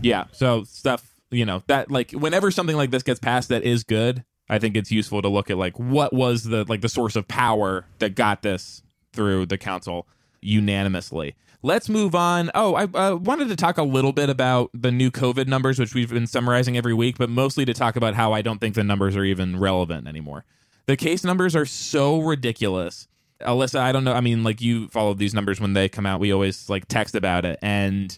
[0.00, 0.24] Yeah.
[0.32, 4.24] So stuff, you know, that like whenever something like this gets passed that is good,
[4.48, 7.26] I think it's useful to look at like what was the like the source of
[7.26, 10.06] power that got this through the council
[10.40, 11.34] unanimously.
[11.62, 12.50] Let's move on.
[12.54, 15.94] Oh, I uh, wanted to talk a little bit about the new COVID numbers, which
[15.94, 18.84] we've been summarizing every week, but mostly to talk about how I don't think the
[18.84, 20.44] numbers are even relevant anymore.
[20.86, 23.08] The case numbers are so ridiculous.
[23.40, 24.12] Alyssa, I don't know.
[24.12, 26.20] I mean, like you followed these numbers when they come out.
[26.20, 27.58] We always like text about it.
[27.60, 28.16] And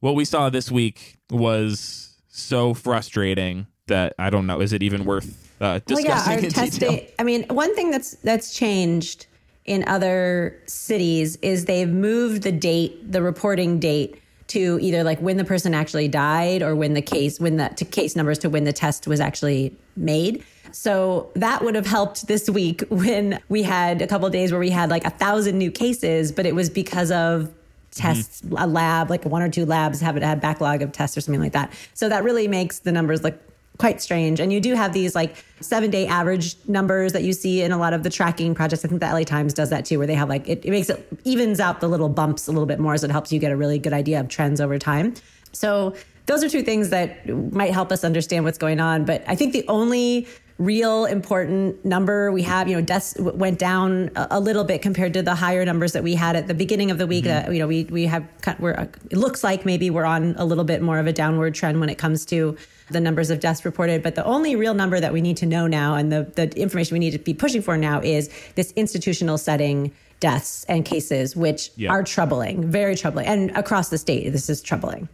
[0.00, 4.60] what we saw this week was so frustrating that I don't know.
[4.60, 7.06] Is it even worth uh, Well, discussing yeah, our in test detail?
[7.18, 9.26] I mean, one thing that's that's changed
[9.68, 15.36] in other cities is they've moved the date, the reporting date, to either like when
[15.36, 18.64] the person actually died or when the case, when the to case numbers to when
[18.64, 20.42] the test was actually made.
[20.72, 24.60] So that would have helped this week when we had a couple of days where
[24.60, 27.52] we had like a thousand new cases, but it was because of
[27.90, 28.56] tests, mm-hmm.
[28.56, 31.40] a lab, like one or two labs have it had backlog of tests or something
[31.40, 31.72] like that.
[31.92, 33.38] So that really makes the numbers look
[33.78, 34.40] quite strange.
[34.40, 37.78] And you do have these like seven day average numbers that you see in a
[37.78, 38.84] lot of the tracking projects.
[38.84, 40.90] I think the LA Times does that too, where they have like it, it makes
[40.90, 43.52] it evens out the little bumps a little bit more, so it helps you get
[43.52, 45.14] a really good idea of trends over time.
[45.52, 45.94] So
[46.26, 49.04] those are two things that might help us understand what's going on.
[49.04, 50.26] But I think the only
[50.58, 55.14] real important number we have you know deaths w- went down a, little bit compared
[55.14, 57.46] to the higher numbers that we had at the beginning of the week mm-hmm.
[57.46, 58.26] that you know we we have
[58.58, 58.72] we're
[59.08, 61.88] it looks like maybe we're on a little bit more of a downward trend when
[61.88, 62.56] it comes to
[62.90, 65.66] the numbers of deaths reported but the only real number that we need to know
[65.66, 69.38] now and the the information we need to be pushing for now is this institutional
[69.38, 71.90] setting deaths and cases which Yeah.
[71.90, 75.08] are troubling very troubling and across the state this is troubling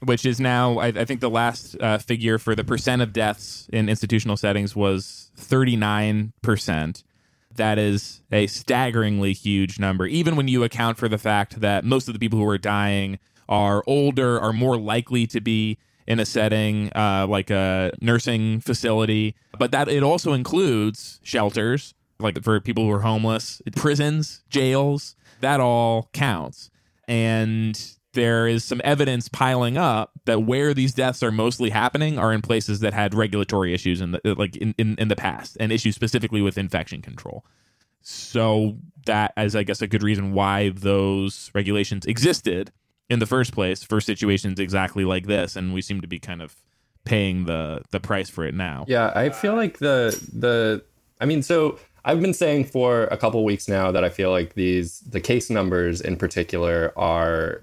[0.00, 3.68] which is now I, I think the last uh, figure for the percent of deaths
[3.72, 7.02] in institutional settings was 39%.
[7.56, 12.08] That is a staggeringly huge number, even when you account for the fact that most
[12.08, 13.18] of the people who are dying
[13.48, 19.34] are older, are more likely to be in a setting uh, like a nursing facility,
[19.58, 25.60] but that it also includes shelters, like for people who are homeless, prisons, jails, that
[25.60, 26.70] all counts.
[27.08, 27.78] And
[28.14, 32.40] there is some evidence piling up that where these deaths are mostly happening are in
[32.42, 35.94] places that had regulatory issues in the like in, in, in the past and issues
[35.94, 37.44] specifically with infection control.
[38.00, 38.76] So
[39.06, 42.72] that is I guess a good reason why those regulations existed
[43.10, 45.56] in the first place for situations exactly like this.
[45.56, 46.56] And we seem to be kind of
[47.04, 48.84] paying the the price for it now.
[48.88, 50.82] Yeah, I feel like the the
[51.20, 54.54] I mean, so I've been saying for a couple weeks now that I feel like
[54.54, 57.62] these the case numbers in particular are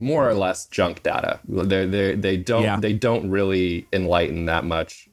[0.00, 1.38] more or less junk data.
[1.48, 2.80] They they they don't Yeah.
[2.80, 5.08] they don't really enlighten that much,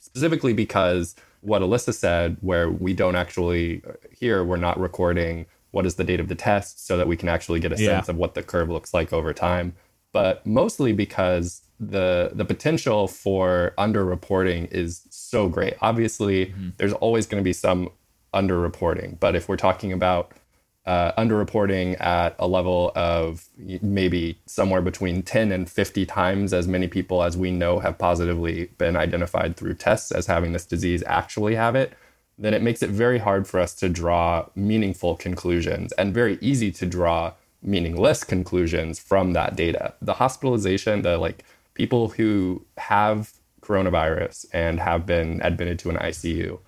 [0.00, 5.94] specifically because what Alyssa said, where we don't actually here we're not recording what is
[5.96, 7.88] the date of the test so that we can actually get a Yeah.
[7.96, 9.74] sense of what the curve looks like over time.
[10.12, 15.74] But mostly because the the potential for underreporting is so great.
[15.80, 17.90] Obviously, there's always going to be some
[18.32, 20.32] underreporting, but if we're talking about
[20.86, 23.48] uh, underreporting at a level of
[23.80, 28.66] maybe somewhere between 10 and 50 times as many people as we know have positively
[28.76, 31.94] been identified through tests as having this disease actually have it,
[32.38, 36.70] then it makes it very hard for us to draw meaningful conclusions and very easy
[36.72, 37.32] to draw
[37.62, 39.94] meaningless conclusions from that data.
[40.02, 46.58] The hospitalization, the like people who have coronavirus and have been admitted to an ICU,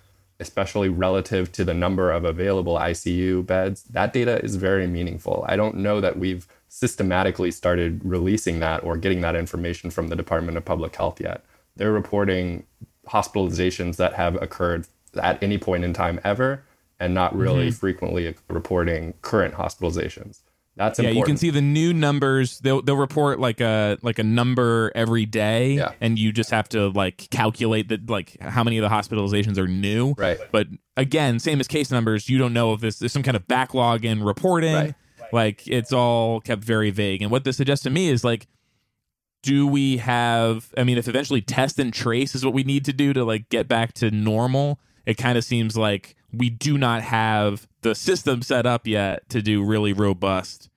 [0.41, 5.45] especially relative to the number of available ICU beds, that data is very meaningful.
[5.49, 10.17] I don't know that we've systematically started releasing that or getting that information from the
[10.17, 11.45] Department of Public Health yet.
[11.77, 12.65] They're reporting
[13.09, 14.87] hospitalizations that have occurred
[15.19, 16.65] at any point in time ever
[16.99, 17.77] and not really mm-hmm.
[17.77, 20.41] frequently reporting current hospitalizations.
[20.77, 22.59] That's Yeah, you can see the new numbers.
[22.59, 25.93] They'll they'll report like a like a number every day, Yeah.
[26.03, 29.67] and you just have to like calculate that like how many of the hospitalizations are
[29.67, 30.15] new.
[30.19, 30.39] Right.
[30.53, 33.49] But again, same as case numbers, you don't know if this there's some kind of
[33.49, 34.75] backlog in reporting.
[34.75, 34.95] Right.
[35.33, 37.23] Like it's all kept very vague.
[37.23, 38.47] And what this suggests to me is like,
[39.43, 40.75] do we have?
[40.77, 43.49] I mean, if eventually test and trace is what we need to do to like
[43.49, 48.43] get back to normal, it kind of seems like we do not have the system
[48.43, 50.69] set up yet to do really robust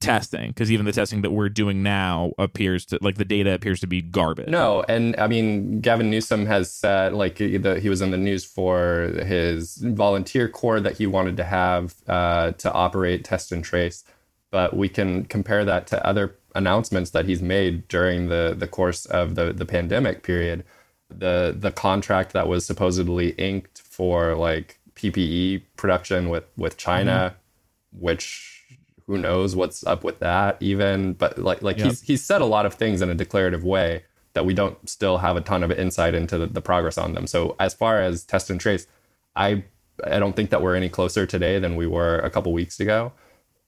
[0.00, 3.80] testing because even the testing that we're doing now appears to like the data appears
[3.80, 4.48] to be garbage.
[4.48, 8.16] No, and I mean, Gavin Newsom has said, like, he, the, he was in the
[8.16, 13.64] news for his volunteer corps that he wanted to have uh, to operate test and
[13.64, 14.04] trace.
[14.50, 19.04] But we can compare that to other announcements that he's made during the, the course
[19.06, 20.64] of the, the pandemic period.
[21.10, 28.04] The the contract that was supposedly inked for like PPE production with with China, mm-hmm.
[28.04, 28.64] which
[29.06, 31.86] who knows what's up with that even but like like Yep.
[31.86, 34.04] he's he's said a lot of things in a declarative way
[34.34, 37.26] that we don't still have a ton of insight into the, the progress on them.
[37.26, 38.86] So as far as test and trace
[39.34, 39.64] i
[40.04, 43.12] i don't think that we're any closer today than we were a couple weeks ago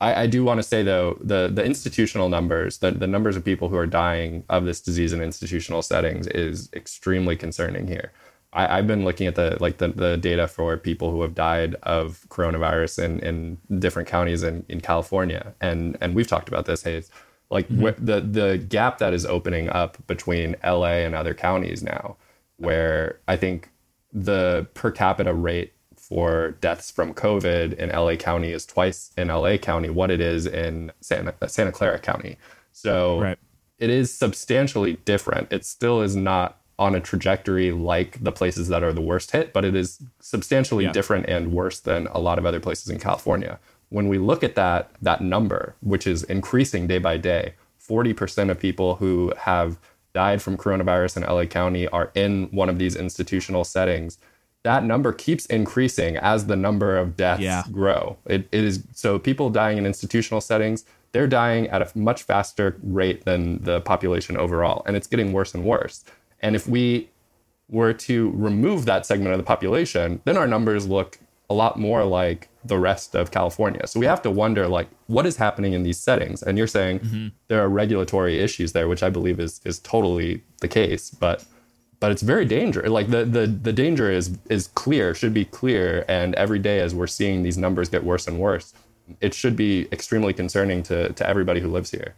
[0.00, 3.44] I, I do want to say though the the institutional numbers, the, the numbers of
[3.44, 8.12] people who are dying of this disease in institutional settings is extremely concerning here.
[8.52, 11.76] I, I've been looking at the like the, the data for people who have died
[11.82, 16.82] of coronavirus in, in different counties in, in California, and and we've talked about this.
[16.82, 17.10] Hayes,
[17.50, 17.88] like mm-hmm.
[17.88, 22.16] wh- the the gap that is opening up between LA and other counties now,
[22.56, 23.70] where I think
[24.12, 25.72] the per capita rate
[26.10, 30.44] for deaths from COVID in LA County is twice in LA County what it is
[30.44, 32.36] in Santa, uh, Santa Clara County.
[32.72, 33.38] So Right.
[33.78, 35.52] it is substantially different.
[35.52, 39.52] It still is not on a trajectory like the places that are the worst hit,
[39.52, 40.92] but it is substantially Yeah.
[40.92, 43.60] different and worse than a lot of other places in California.
[43.90, 48.58] When we look at that that number, which is increasing day by day, 40% of
[48.58, 49.78] people who have
[50.12, 54.18] died from coronavirus in LA County are in one of these institutional settings.
[54.62, 57.62] That number keeps increasing as the number of deaths Yeah.
[57.70, 58.18] grow.
[58.26, 62.76] It, it is so people dying in institutional settings, they're dying at a much faster
[62.82, 66.04] rate than the population overall, and it's getting worse and worse.
[66.40, 67.08] And if we
[67.68, 72.04] were to remove that segment of the population, then our numbers look a lot more
[72.04, 73.86] like the rest of California.
[73.86, 76.42] So we have to wonder like what is happening in these settings.
[76.42, 77.28] And you're saying mm-hmm.
[77.48, 81.44] there are regulatory issues there, which I believe is is totally the case, but
[82.00, 82.88] but it's very dangerous.
[82.90, 86.94] Like the the the danger is is clear, should be clear and every day as
[86.94, 88.72] we're seeing these numbers get worse and worse,
[89.20, 92.14] it should be extremely concerning to to everybody who lives here.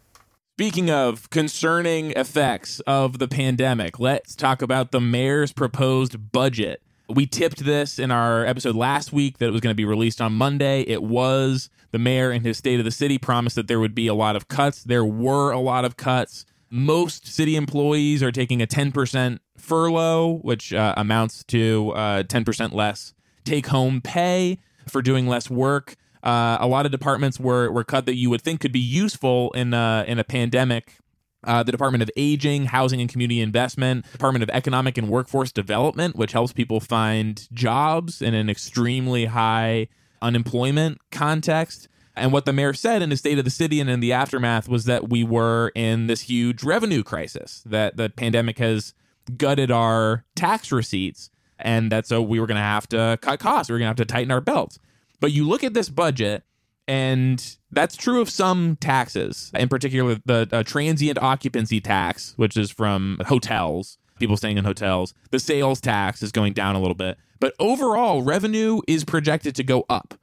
[0.59, 6.83] Speaking of concerning effects of the pandemic, let's talk about the mayor's proposed budget.
[7.09, 10.21] We tipped this in our episode last week that it was going to be released
[10.21, 10.83] on Monday.
[10.83, 11.69] It was.
[11.91, 14.35] The mayor in his State of the City promised that there would be a lot
[14.35, 14.83] of cuts.
[14.83, 16.47] There were a lot of cuts.
[16.71, 23.15] Most city employees are taking a 10% furlough, which uh, amounts to uh, 10% less
[23.45, 24.59] take home pay
[24.89, 25.97] for doing less work.
[26.23, 29.51] Uh, a lot of departments were, were cut that you would think could be useful
[29.53, 30.99] in a, in a pandemic.
[31.45, 36.15] Uh, the Department of Aging, Housing and Community Investment, Department of Economic and Workforce Development,
[36.15, 39.89] which helps people find jobs in an extremely high
[40.21, 41.89] unemployment context.
[42.15, 44.69] And what the mayor said in his State of the City and in the aftermath
[44.69, 48.95] was that we were in this huge revenue crisis, that the pandemic has
[49.37, 51.31] gutted our tax receipts.
[51.59, 53.71] and that so we were going to have to cut costs.
[53.71, 54.79] We were going to have to tighten our belts.
[55.21, 56.43] But you look at this budget,
[56.89, 62.73] and that's true of some taxes, in particular the uh, transient occupancy tax, which is
[62.73, 65.15] from hotels, people staying in hotels.
[65.31, 69.63] The sales tax is going down a little bit, but overall revenue is projected to
[69.63, 70.15] go up.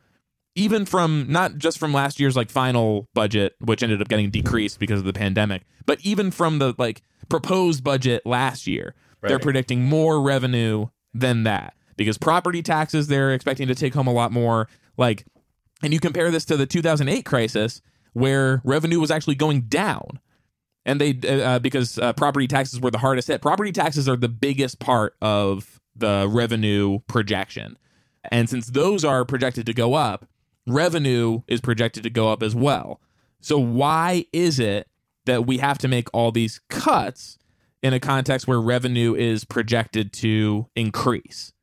[0.60, 4.80] Even from not just from last year's like final budget, which ended up getting decreased
[4.80, 9.84] because of the pandemic, but even from the like proposed budget last year, they're predicting
[9.84, 14.68] more revenue than that because property taxes they're expecting to take home a lot more.
[14.97, 15.26] Like,
[15.84, 17.82] and you compare this to the 2008 crisis
[18.14, 20.20] where revenue was actually going down.
[20.86, 24.30] And they, uh, because uh, property taxes were the hardest hit, property taxes are the
[24.30, 27.78] biggest part of the revenue projection.
[28.32, 30.26] And since those are projected to go up,
[30.74, 32.99] revenue is projected to go up as well.
[33.41, 34.88] So, why is it
[35.26, 37.38] that we have to make all these cuts
[37.82, 41.53] in a context where revenue is projected to increase?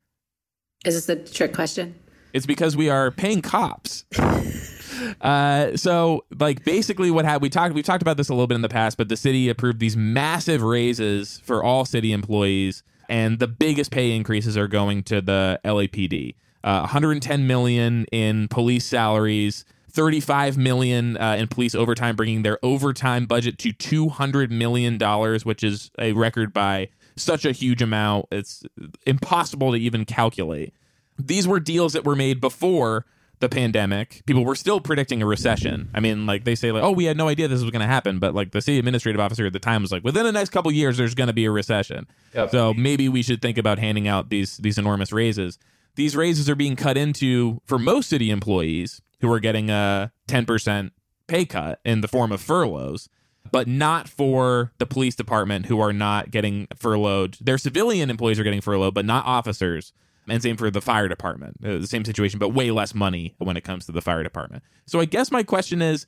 [0.84, 1.94] Is this the trick question?
[2.32, 4.04] It's because we are paying cops.
[5.20, 7.74] uh, so, like, basically, what had we talked?
[7.74, 9.96] We've talked about this a little bit in the past, but the city approved these
[9.96, 15.60] massive raises for all city employees, and the biggest pay increases are going to the
[15.64, 16.34] LAPD.
[16.66, 19.64] Uh, 110 million in police salaries.
[19.88, 25.64] 35 million uh, in police overtime, bringing their overtime budget to 200 million dollars, which
[25.64, 28.26] is a record by such a huge amount.
[28.30, 28.62] It's
[29.06, 30.74] impossible to even calculate
[31.18, 33.06] these were deals that were made before
[33.40, 34.22] the pandemic.
[34.26, 35.90] People were still predicting a recession.
[35.94, 37.86] I mean, like they say, like, oh, we had no idea this was going to
[37.86, 40.50] happen, but like the city administrative officer at the time was like, within the next
[40.50, 42.06] couple years, there's going to be a recession.
[42.34, 42.50] Yep.
[42.50, 45.58] So maybe we should think about handing out these these enormous raises.
[45.96, 50.90] These raises are being cut into for most city employees who are getting a 10%
[51.26, 53.08] pay cut in the form of furloughs,
[53.50, 57.38] but not for the police department who are not getting furloughed.
[57.40, 59.92] Their civilian employees are getting furloughed, but not officers.
[60.28, 61.56] And same for the fire department.
[61.64, 64.64] Uh, the same situation, but way less money when it comes to the fire department.
[64.84, 66.06] So I guess my question is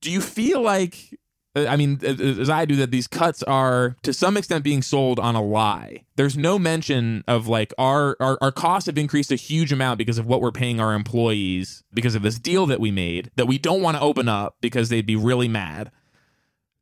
[0.00, 1.18] do you feel like
[1.66, 4.82] Uh, I mean, as as I do, that these cuts are to some extent being
[4.82, 6.04] sold on a lie.
[6.16, 10.18] There's no mention of like our, our our costs have increased a huge amount because
[10.18, 13.58] of what we're paying our employees because of this deal that we made that we
[13.58, 15.90] don't want to open up because they'd be really mad.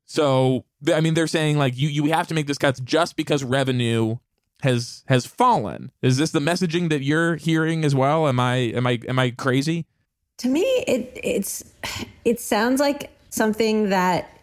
[0.04, 3.44] So I mean, they're saying like you you have to make these cuts just because
[3.44, 4.18] revenue
[4.62, 5.92] has has fallen.
[6.02, 8.28] Is this the messaging that you're hearing as well?
[8.28, 9.86] Am I am I am I crazy?
[10.38, 11.64] To me, it it's
[12.24, 14.37] it sounds like something that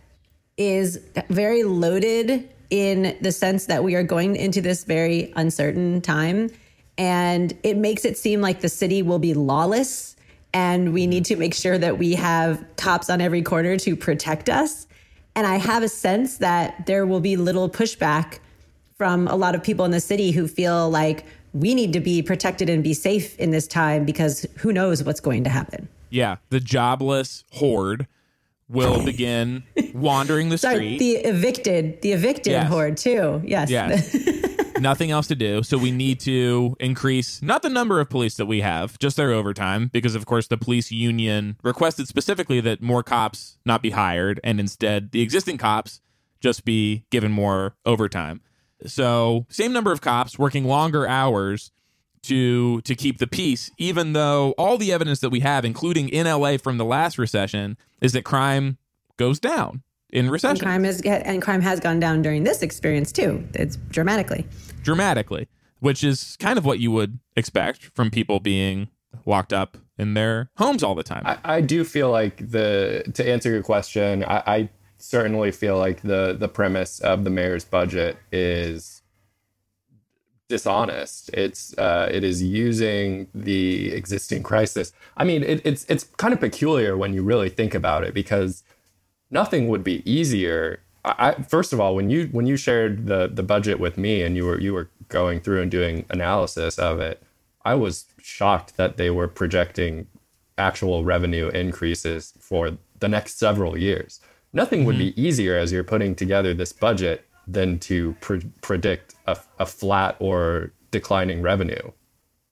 [0.57, 0.99] is
[1.29, 6.49] very loaded in the sense that we are going into this very uncertain time
[6.97, 10.15] and it makes it seem like the city will be lawless
[10.53, 14.49] and we need to make sure that we have cops on every corner to protect
[14.49, 14.87] us
[15.35, 18.39] and i have a sense that there will be little pushback
[18.97, 22.21] from a lot of people in the city who feel like we need to be
[22.21, 25.87] protected and be safe in this time because who knows what's going to happen.
[26.09, 28.07] Yeah, the jobless horde
[28.67, 29.63] will begin
[29.93, 30.99] wandering the Sorry, street.
[30.99, 32.67] the evicted, the evicted Yes.
[32.69, 33.41] horde too.
[33.45, 33.69] Yes.
[33.69, 34.15] Yes.
[34.79, 35.63] Nothing else to do.
[35.63, 39.31] So we need to increase not the number of police that we have, just their
[39.31, 44.39] overtime, because of course the police union requested specifically that more cops not be hired
[44.43, 46.01] and instead the existing cops
[46.41, 48.41] just be given more overtime.
[48.85, 51.71] So same number of cops working longer hours
[52.27, 56.25] to to keep the peace, even though all the evidence that we have, including in
[56.27, 58.77] LA from the last recession, is that crime
[59.17, 63.11] goes down in and recession crime is and crime has gone down during this experience
[63.11, 63.47] too.
[63.53, 64.45] It's dramatically.
[64.83, 65.47] dramatically,
[65.79, 68.89] which is kind of what you would expect from people being
[69.25, 71.23] locked up in their homes all the time.
[71.25, 76.01] I, I do feel like the to answer your question, I, I certainly feel like
[76.01, 78.94] the the premise of the mayor's budget is
[80.47, 81.29] dishonest.
[81.33, 84.93] It's uh, it is using the existing crisis.
[85.17, 88.63] I mean, it, it's it's kind of peculiar when you really think about it because
[89.31, 90.81] nothing would be easier.
[91.03, 94.21] I, I, first of all, when you when you shared the the budget with me
[94.21, 97.21] and you were you were going through and doing analysis of it,
[97.63, 100.07] I was shocked that they were projecting
[100.57, 104.21] actual revenue increases for the next several years.
[104.53, 109.37] Nothing would be easier as you're putting together this budget than to pre- predict a,
[109.59, 111.91] a flat or declining revenue.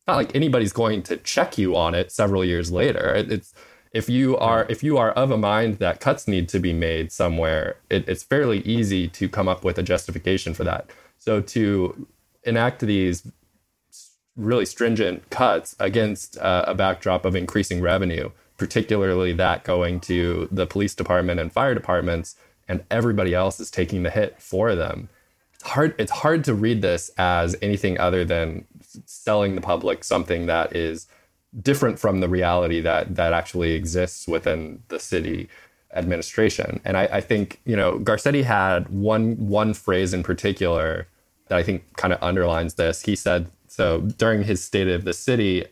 [0.08, 3.14] Not like anybody's going to check you on it several years later.
[3.16, 3.54] It- It's
[3.94, 7.12] if you are if you are of a mind that cuts need to be made
[7.12, 10.90] somewhere, it, it's fairly easy to come up with a justification for that.
[11.20, 12.08] So to
[12.44, 13.32] enact these
[14.36, 20.66] really stringent cuts against uh, a backdrop of increasing revenue, particularly that going to the
[20.66, 22.36] police department and fire departments,
[22.68, 25.10] and everybody else is taking the hit for them.
[25.54, 28.66] It's hard it's hard to read this as anything other than
[29.06, 31.08] selling the public something that is
[31.62, 35.50] different from the reality that that actually exists within the city
[35.94, 36.80] administration.
[36.84, 41.08] And I, I think you know Garcetti had one one phrase in particular
[41.48, 43.04] that I think kind of underlines this.
[43.04, 45.66] He said so during his State of the City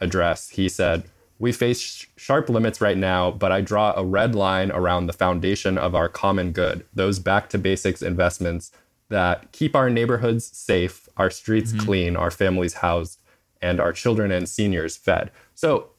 [0.00, 0.50] address.
[0.50, 1.04] He said.
[1.38, 5.12] We face sh- sharp limits right now, but I draw a red line around the
[5.12, 8.70] foundation of our common good, those back to basics investments
[9.08, 11.84] that keep our neighborhoods safe, our streets mm-hmm.
[11.84, 13.20] clean, our families housed,
[13.60, 15.30] and our children and seniors fed.
[15.54, 15.90] So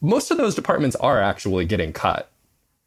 [0.00, 2.30] most of those departments are actually getting cut.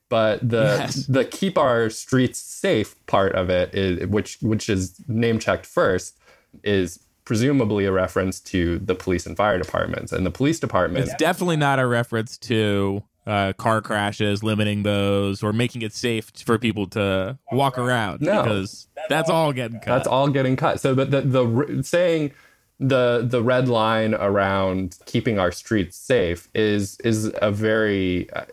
[0.07, 1.07] But the yes.
[1.07, 6.17] the keep our streets safe part of it is which which is name checked first
[6.63, 11.05] is presumably a reference to the police and fire departments and the police department.
[11.05, 16.31] It's definitely not a reference to uh, car crashes, limiting those, or making it safe
[16.45, 18.21] for people to walk around.
[18.21, 19.95] No, because that's all getting cut.
[19.95, 20.79] That's all getting cut.
[20.79, 22.31] So, but the the saying
[22.79, 28.45] the the red line around keeping our streets safe is is a very uh,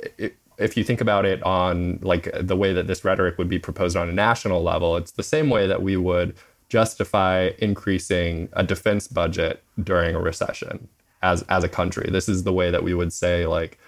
[0.58, 3.96] if you think about it on like the way that this rhetoric would be proposed
[3.96, 6.36] on a national level it's the same way that we would
[6.72, 10.88] justify increasing a defense budget during a recession
[11.20, 12.08] as as a country.
[12.10, 13.78] This is the way that we would say like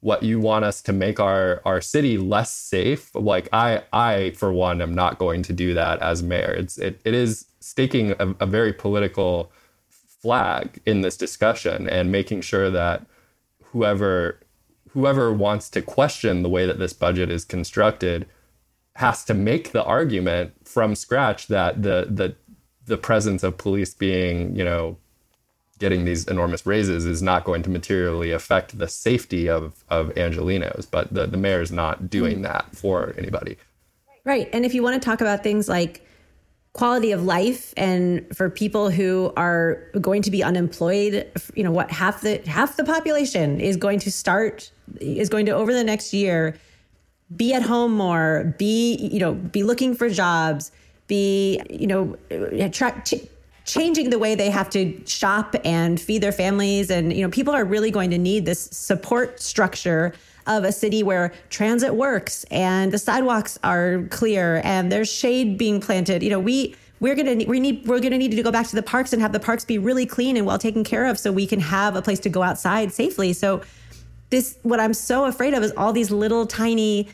[0.00, 3.14] what you want us to make our our city less safe.
[3.14, 6.54] Like i i for one am not going to do that as mayor.
[6.54, 9.52] It's it, it is staking a, a very political
[10.22, 13.04] flag in this discussion and making sure that
[13.64, 14.40] whoever
[14.92, 18.26] whoever wants to question the way that this budget is constructed
[18.96, 22.34] has to make the argument from scratch that the the
[22.86, 24.96] the presence of police being, you know,
[25.78, 30.86] getting these enormous raises is not going to materially affect the safety of of Angelenos,
[30.90, 32.42] but the, the mayor is not doing mm.
[32.42, 33.56] that for anybody.
[34.24, 34.48] Right.
[34.52, 36.06] And if you want to talk about things like
[36.72, 41.90] quality of life and for people who are going to be unemployed you know what
[41.90, 44.70] half the half the population is going to start
[45.00, 46.56] is going to over the next year
[47.36, 50.72] be at home more be you know be looking for jobs
[51.06, 53.26] be you know uh, tra- ch-
[53.64, 57.54] changing the way they have to shop and feed their families and you know people
[57.54, 60.12] are really going to need this support structure
[60.46, 65.80] of a city where transit works and the sidewalks are clear and there's shade being
[65.80, 66.22] planted.
[66.22, 68.82] You know, we we're gonna we need we're gonna need to go back to the
[68.82, 71.46] parks and have the parks be really clean and well taken care of so we
[71.46, 73.32] can have a place to go outside safely.
[73.32, 73.62] So
[74.30, 77.08] this what I'm so afraid of is all these little tiny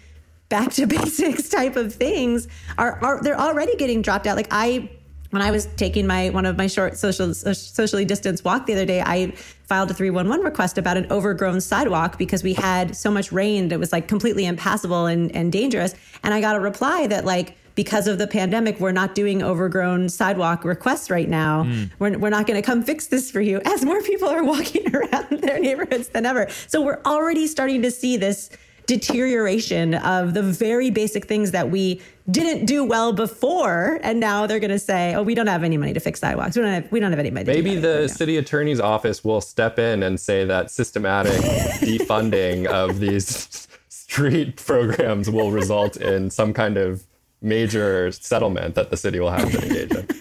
[0.49, 4.36] back to basics type of things are, are they're already getting dropped out.
[4.36, 4.90] Like I
[5.30, 8.86] when I was taking my one of my short social socially distanced walk the other
[8.86, 9.32] day, I
[9.64, 13.78] filed a 311 request about an overgrown sidewalk because we had so much rain that
[13.78, 15.94] was like completely impassable and, and dangerous.
[16.22, 20.09] And I got a reply that like because of the pandemic, we're not doing overgrown
[20.09, 21.64] sidewalk requests right now.
[21.64, 21.90] Mm.
[21.99, 24.94] We're, we're not going to come fix this for you as more people are walking
[24.94, 26.49] around their neighborhoods than ever.
[26.68, 28.51] So we're already starting to see this
[28.87, 34.61] deterioration of the very basic things that we didn't do well before and now they're
[34.61, 36.57] going to say oh we don't have any money to fix sidewalks.
[36.57, 39.41] We don't have we don't have any money maybe the right city attorney's office will
[39.41, 41.32] step in and say that systematic
[41.80, 47.05] defunding of these street programs will result in some kind of
[47.43, 50.09] major settlement that the city will have to engage in.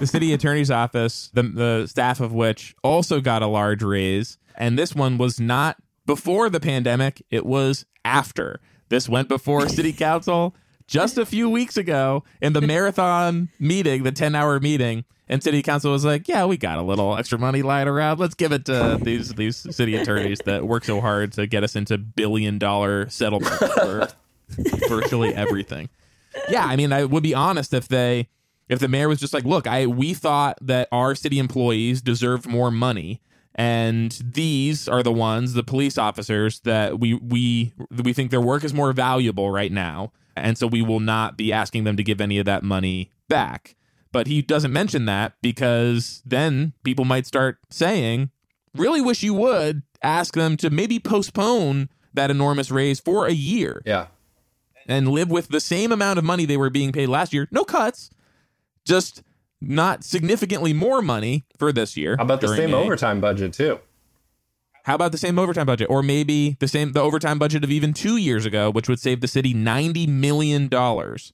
[0.00, 4.78] The city attorney's office the, the staff of which also got a large raise and
[4.78, 10.54] this one was not before the pandemic it was after this went before city council
[10.86, 15.62] just a few weeks ago in the marathon meeting, the 10 hour meeting, and city
[15.62, 18.20] council was like, "Yeah, we got a little extra money lying around.
[18.20, 21.74] Let's give it to these these city attorneys that work so hard to get us
[21.74, 24.08] into billion dollar settlements for
[24.88, 25.88] virtually everything."
[26.50, 28.28] Yeah, I mean, I would be honest if they
[28.68, 32.46] if the mayor was just like, "Look, I we thought that our city employees deserved
[32.46, 33.22] more money."
[33.54, 38.64] And these are the ones the police officers that we we we think their work
[38.64, 42.20] is more valuable right now and so we will not be asking them to give
[42.20, 43.76] any of that money back.
[44.12, 48.30] But he doesn't mention that because then people might start saying,
[48.74, 53.82] really wish you would ask them to maybe postpone that enormous raise for a year.
[53.84, 54.06] Yeah.
[54.86, 57.48] And live with the same amount of money they were being paid last year.
[57.50, 58.10] No cuts,
[58.84, 59.22] just
[59.68, 62.16] not significantly more money for this year.
[62.16, 63.80] How about the same a, overtime budget, too?
[64.84, 67.94] How about the same overtime budget, or maybe the same the overtime budget of even
[67.94, 71.32] two years ago, which would save the city ninety million dollars?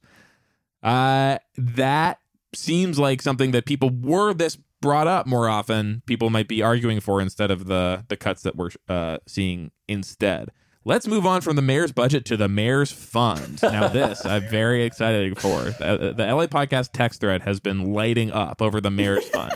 [0.82, 2.20] Uh, that
[2.54, 7.00] seems like something that people were this brought up more often, people might be arguing
[7.00, 10.50] for instead of the the cuts that we're uh, seeing instead.
[10.84, 13.62] Let's move on from the mayor's budget to the mayor's fund.
[13.62, 15.64] Now, this I'm very excited for.
[15.64, 19.52] The, the LA podcast text thread has been lighting up over the mayor's fund.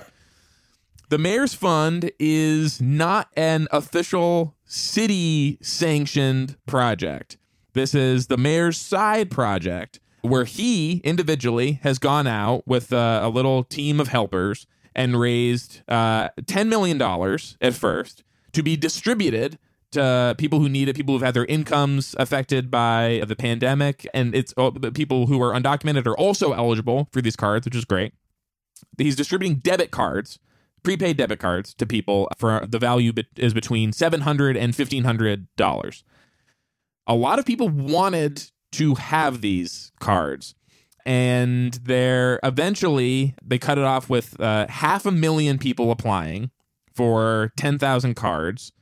[1.08, 7.38] The mayor's fund is not an official city sanctioned project.
[7.72, 13.28] This is the mayor's side project where he individually has gone out with uh, a
[13.28, 17.00] little team of helpers and raised uh, $10 million
[17.60, 19.58] at first to be distributed
[19.94, 24.06] to people who need it, people who've had their incomes affected by the pandemic.
[24.14, 27.84] And it's uh, people who are undocumented are also eligible for these cards, which is
[27.84, 28.12] great.
[28.98, 30.38] He's distributing debit cards
[30.84, 36.02] prepaid debit cards to people for the value is between $700 and $1,500.
[37.06, 40.54] A lot of people wanted to have these cards
[41.06, 46.50] and they're eventually they cut it off with uh, half a million people applying
[46.94, 48.72] for 10,000 cards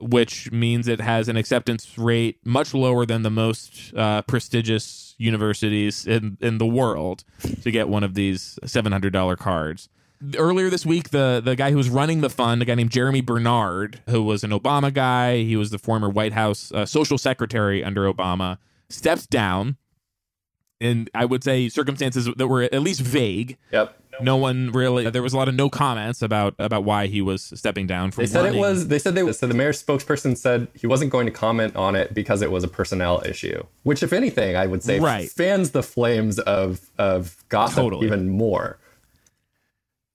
[0.00, 6.06] which means it has an acceptance rate much lower than the most uh, prestigious universities
[6.06, 7.24] in, in the world
[7.62, 9.88] to get one of these $700 cards
[10.36, 13.20] earlier this week, the the guy who was running the fund, a guy named Jeremy
[13.20, 17.82] Bernard, who was an Obama guy, he was the former White House uh, social secretary
[17.84, 19.76] under Obama, stepped down.
[20.80, 23.58] And I would say circumstances that were at least vague.
[23.72, 23.96] Yep.
[24.20, 25.08] No one really.
[25.10, 28.10] There was a lot of no comments about about why he was stepping down.
[28.10, 28.58] From They said running.
[28.58, 28.88] it was.
[28.88, 29.30] They said they.
[29.32, 32.64] So the mayor's spokesperson said he wasn't going to comment on it because it was
[32.64, 33.62] a personnel issue.
[33.82, 35.28] Which, if anything, I would say Right.
[35.30, 38.06] fans the flames of of gossip Totally.
[38.06, 38.78] even more.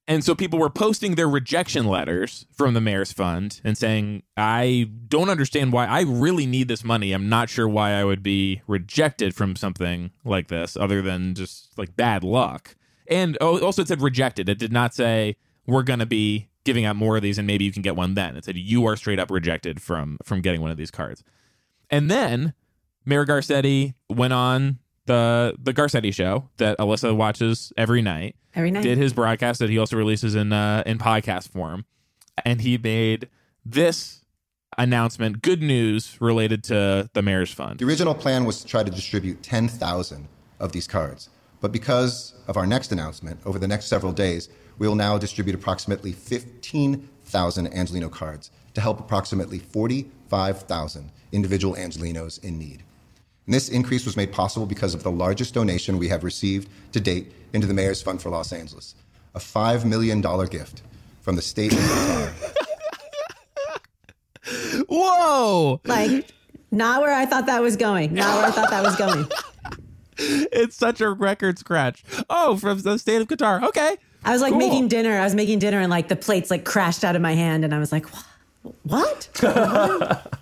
[0.05, 4.89] And so people were posting their rejection letters from the mayor's fund and saying, I
[5.07, 7.13] don't understand why I really need this money.
[7.13, 11.77] I'm not sure why I would be rejected from something like this other than just
[11.77, 12.75] like bad luck.
[13.07, 14.49] And oh, also it said rejected.
[14.49, 15.35] It did not say
[15.65, 18.13] we're going to be giving out more of these and maybe you can get one
[18.13, 18.35] then.
[18.37, 21.23] It said you are straight up rejected from from getting one of these cards.
[21.89, 22.53] And then
[23.05, 28.83] Mayor Garcetti went on the the Garcetti show that Alyssa watches every night Every night.
[28.83, 31.85] did his broadcast that he also releases in uh, in podcast form,
[32.45, 33.27] and he made
[33.65, 34.21] this
[34.77, 37.79] announcement, good news related to the mayor's fund.
[37.79, 40.27] The original plan was to try to distribute 10,000
[40.59, 41.29] of these cards.
[41.63, 44.49] But because of our next announcement, over the next several days,
[44.79, 52.59] we will now distribute approximately 15,000 Angeleno cards to help approximately 45,000 individual Angelenos in
[52.59, 52.83] need.
[53.45, 56.99] And this increase was made possible because of the largest donation we have received to
[56.99, 58.95] date into the Mayor's Fund for Los Angeles
[59.33, 60.81] a $5 million gift
[61.21, 62.33] from the state of Qatar.
[64.89, 65.79] Whoa!
[65.85, 66.29] like,
[66.71, 68.13] not where I thought that was going.
[68.13, 69.29] Not where I thought that was going.
[70.51, 72.03] It's such a record scratch.
[72.29, 73.63] Oh, from the state of Qatar.
[73.63, 73.97] Okay.
[74.25, 74.59] I was like Cool.
[74.59, 75.17] making dinner.
[75.19, 77.73] I was making dinner and like the plates like crashed out of my hand and
[77.75, 78.05] I was like,
[78.63, 79.29] "Wha- what?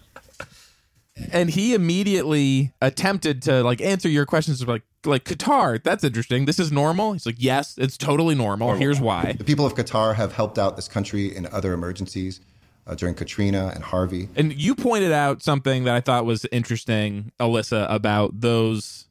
[1.32, 5.82] And he immediately attempted to like answer your questions like like Qatar.
[5.84, 6.46] That's interesting.
[6.46, 7.14] This is normal.
[7.14, 8.74] He's like, yes, it's totally normal.
[8.76, 9.34] Here's why.
[9.38, 12.40] The people of Qatar have helped out this country in other emergencies
[12.88, 14.30] uh, during Katrina and Harvey.
[14.36, 19.06] And you pointed out something that I thought was interesting, Alyssa, about those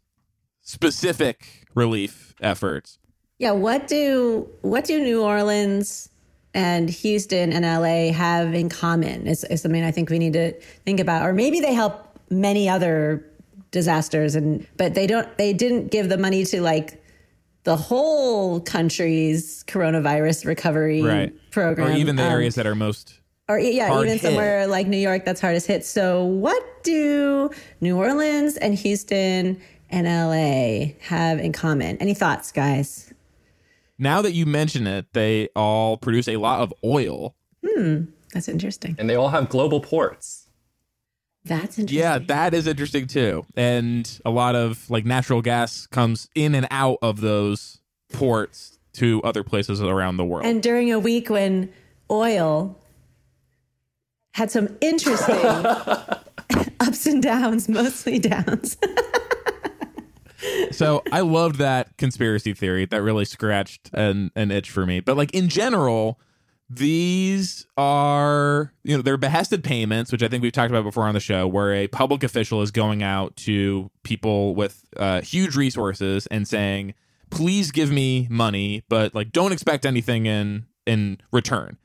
[0.71, 2.99] specific relief efforts.
[3.39, 6.09] yeah, what do what do New Orleans
[6.55, 9.27] and Houston and LA have in common?
[9.27, 10.53] Is, is something I think we need to
[10.85, 11.27] think about.
[11.27, 11.95] Or maybe they help
[12.31, 13.25] many other
[13.73, 17.03] disasters and but they don't they didn't give the money to like
[17.65, 21.33] the whole country's coronavirus recovery Right.
[21.51, 21.89] program.
[21.89, 24.23] Or even the Um, areas that are most or yeah, even hit.
[24.23, 25.85] somewhere like New York that's hardest hit.
[25.85, 27.51] So, what do
[27.81, 29.61] New Orleans and Houston
[29.91, 31.97] and LA have in common?
[31.99, 33.13] Any thoughts, guys?
[34.01, 37.37] now that you mention it, they all produce a lot of oil.
[37.65, 38.97] Hmm, that's interesting.
[38.99, 40.49] And they all have global ports.
[41.45, 41.99] That's interesting.
[41.99, 43.45] Yeah, that is interesting too.
[43.57, 47.81] And a lot of like natural gas comes in and out of those
[48.13, 50.47] ports to other places around the world.
[50.47, 51.71] And during a week when
[52.11, 52.77] oil
[54.33, 55.35] had some interesting
[56.81, 58.79] ups and downs, mostly downs.
[60.71, 62.87] so I loved that conspiracy theory.
[62.87, 65.01] That really scratched an, an itch for me.
[65.01, 66.21] But like in general,
[66.69, 71.15] these are you know they're behested payments, which I think we've talked about before on
[71.15, 76.29] the show, where a public official is going out to people with uh, huge resources
[76.29, 76.95] and saying,
[77.31, 81.77] "Please give me money, but like don't expect anything in in return."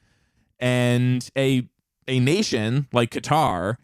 [0.60, 1.68] And a
[2.08, 3.78] a nation like Qatar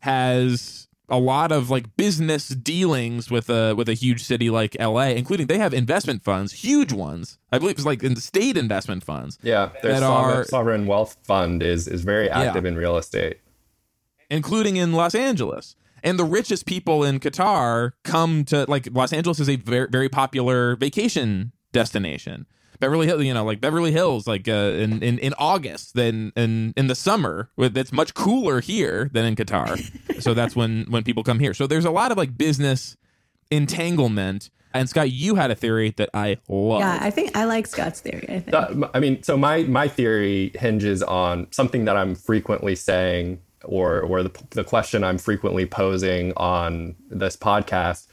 [0.00, 5.08] has a lot of like business dealings with a with a huge city like LA,
[5.10, 7.38] including they have investment funds, huge ones.
[7.52, 11.16] I believe it's like in state investment funds, Yeah, their That sovereign, are- sovereign wealth
[11.22, 13.36] fund is is very active in real estate.
[14.30, 15.76] including in Los Angeles.
[16.04, 20.08] and the richest people in Qatar come to like Los Angeles is a very very
[20.08, 22.46] popular vacation destination.
[22.82, 26.74] Beverly Hills, you know, like Beverly Hills, like uh, in, in in August, then in
[26.76, 30.20] in the summer, it's much cooler here than in Qatar.
[30.20, 31.54] so that's when when people come here.
[31.54, 32.96] So there's a lot of like business
[33.52, 34.50] entanglement.
[34.74, 36.80] And Scott, you had a theory that I love.
[36.80, 38.26] Yeah, I think I like Scott's theory.
[38.28, 38.52] I think.
[38.52, 44.00] Uh, I mean, so my my theory hinges on something that I'm frequently saying, or
[44.00, 48.08] or the the question I'm frequently posing on this podcast.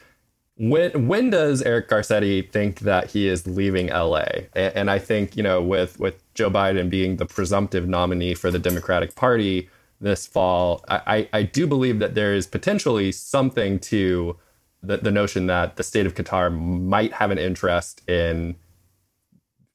[0.59, 4.25] When when does Eric Garcetti think that he is leaving LA?
[4.53, 8.51] And, and I think you know, with with Joe Biden being the presumptive nominee for
[8.51, 9.69] the Democratic Party
[10.01, 14.37] this fall, I, I, I do believe that there is potentially something to
[14.83, 18.57] the, the notion that the state of Qatar might have an interest in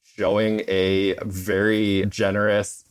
[0.03, 2.85] showing a very generous,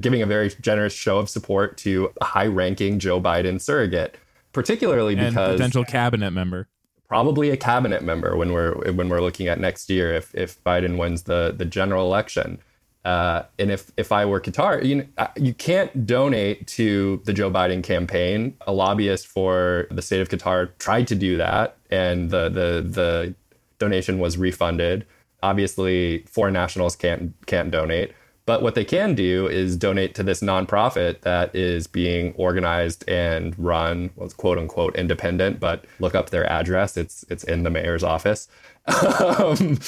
[0.00, 4.16] giving a very generous show of support to a high ranking Joe Biden surrogate,
[4.52, 6.68] particularly and because potential cabinet member.
[7.12, 10.96] Probably a cabinet member when we're when we're looking at next year if if Biden
[10.96, 12.58] wins the the general election.
[13.04, 17.34] Uh, and if if I were Qatar, you know, uh, you can't donate to the
[17.34, 18.56] Joe Biden campaign.
[18.66, 23.34] A lobbyist for the state of Qatar tried to do that, and the the the
[23.78, 25.04] donation was refunded.
[25.42, 28.12] Obviously, foreign nationals can't can't donate,
[28.44, 33.56] but what they can do is donate to this nonprofit that is being organized and
[33.58, 35.60] run, well, quote unquote independent.
[35.60, 38.48] But look up their address; it's it's in the mayor's office.
[39.38, 39.78] um,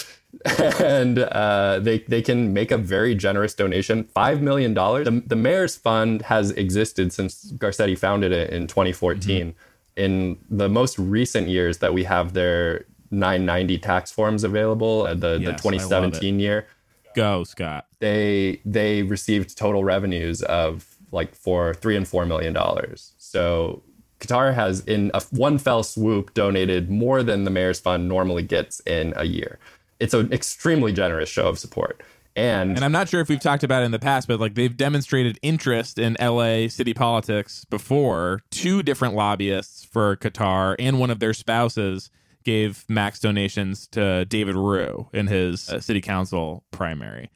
[0.78, 5.07] and uh, they they can make a very generous donation, five million dollars.
[5.07, 9.48] The, the, mayor's fund has existed since Garcetti founded it in 2014.
[9.48, 9.59] Mm-hmm.
[9.96, 15.38] In the most recent years that we have their 990 tax forms available, uh, the
[15.40, 16.66] yes, the 2017 year,
[17.14, 17.86] go Scott.
[18.05, 23.12] They they received total revenues of like four, three, and four million dollars.
[23.18, 23.82] So
[24.20, 28.80] Qatar has, in a one fell swoop, donated more than the mayor's fund normally gets
[28.80, 29.59] in a year
[30.00, 32.02] it's an extremely generous show of support.
[32.36, 34.55] And, and I'm not sure if we've talked about it in the past, but like
[34.55, 38.40] they've demonstrated interest in LA city politics before.
[38.50, 42.11] Two different lobbyists for Qatar and one of their spouses
[42.42, 47.30] gave max donations to David Ryu in his uh, city council primary.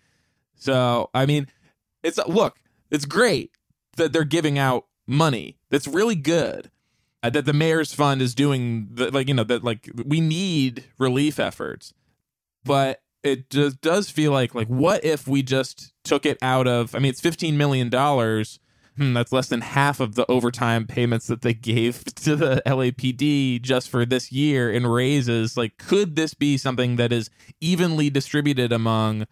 [0.59, 1.47] So, I mean,
[2.03, 2.59] it's look,
[2.91, 3.53] it's great
[3.97, 5.59] that they're giving out money.
[5.71, 6.71] That's really good.
[7.21, 10.85] Uh, that the mayor's fund is doing the, like you know that like we need
[10.99, 11.93] relief efforts
[12.65, 16.95] but it just does feel like like what if we just took it out of
[16.95, 18.61] i mean it's 15 million dollars
[18.97, 23.63] hmm, that's less than half of the overtime payments that they gave to the lapd
[23.63, 27.31] just for this year in raises like could this be something that is
[27.61, 29.27] evenly distributed among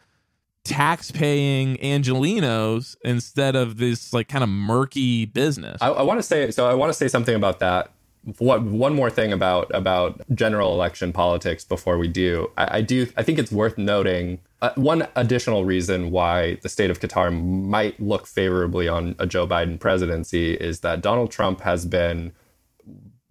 [0.67, 5.81] tax paying angelenos instead of this like kind of murky business.
[5.81, 7.93] I, I want to say so i want to say something about that.
[8.39, 12.51] What one more thing about about general election politics before we do.
[12.57, 16.91] I, I do I think it's worth noting uh, one additional reason why the state
[16.91, 21.87] of Qatar might look favorably on a Joe Biden presidency is that Donald Trump has
[21.87, 22.33] been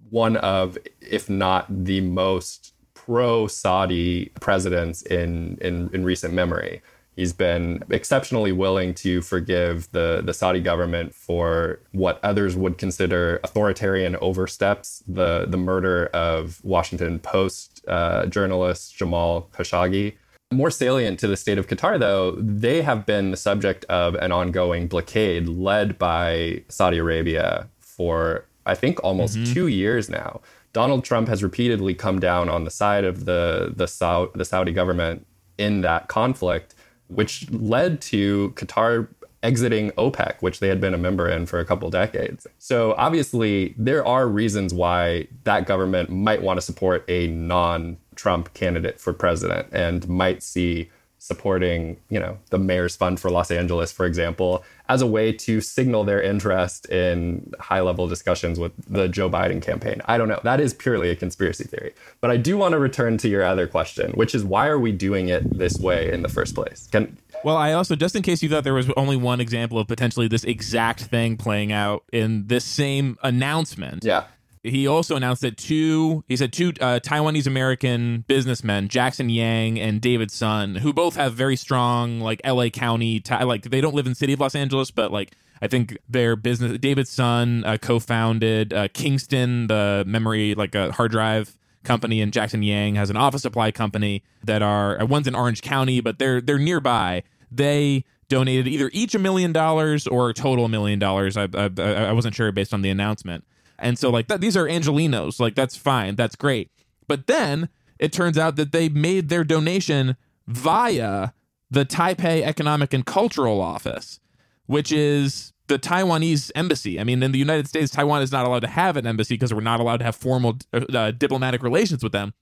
[0.10, 6.82] one of if not the most pro Saudi presidents in in in recent memory
[7.16, 13.40] He's been exceptionally willing to forgive the, the Saudi government for what others would consider
[13.44, 20.16] authoritarian oversteps, the, the murder of Washington Post uh, journalist Jamal Khashoggi.
[20.54, 24.32] More salient to the state of Qatar, though, they have been the subject of an
[24.32, 29.54] ongoing blockade led by Saudi Arabia for, I think, almost mm-hmm.
[29.54, 30.42] two years now.
[30.74, 35.26] Donald Trump has repeatedly come down on the side of the, the, the Saudi government
[35.58, 36.75] in that conflict
[37.08, 39.08] which led to Qatar
[39.44, 42.48] exiting OPEC, which they had been a member in for a couple decades.
[42.58, 48.54] So obviously, there are reasons why that government might want to support a non Trump
[48.54, 50.90] candidate for president and might see
[51.20, 55.62] supporting, you know, the mayor's fund for Los Angeles, for example, as a way to
[55.62, 60.02] signal their interest in high level discussions with the Joe Biden campaign.
[60.06, 60.40] I don't know.
[60.44, 61.94] That is purely a conspiracy theory.
[62.22, 64.92] But I do want to return to your other question, which is why are we
[64.92, 66.88] doing it this way in the first place?
[66.92, 69.88] Can well, I also, just in case you thought there was only one example of
[69.88, 74.04] potentially this exact thing playing out in this same announcement.
[74.04, 74.24] Yeah
[74.66, 80.02] he also announced that two he said two uh, Taiwanese American businessmen Jackson Yang and
[80.02, 84.16] David Sun who both have very strong like LA County like they don't live in
[84.16, 88.88] city of Los Angeles but like I think their business David Sun uh, co-founded uh,
[88.94, 93.72] Kingston the memory like a hard drive company and Jackson Yang has an office supply
[93.72, 97.24] company that are uh, one's in Orange County but they're they're nearby.
[97.52, 101.38] They donated either each a million dollars or a total million dollars.
[101.38, 103.44] I, I, I wasn't sure based on the announcement
[103.78, 105.40] And so, like, that, these are Angelenos.
[105.40, 106.16] Like, that's fine.
[106.16, 106.72] That's great.
[107.08, 107.70] But then
[108.00, 110.18] it turns out that they made their donation
[110.48, 111.32] via
[111.70, 114.20] the Taipei Economic and Cultural Office,
[114.66, 117.00] which is the Taiwanese embassy.
[117.00, 119.54] I mean, in the United States, Taiwan is not allowed to have an embassy because
[119.54, 122.34] we're not allowed to have formal uh, diplomatic relations with them.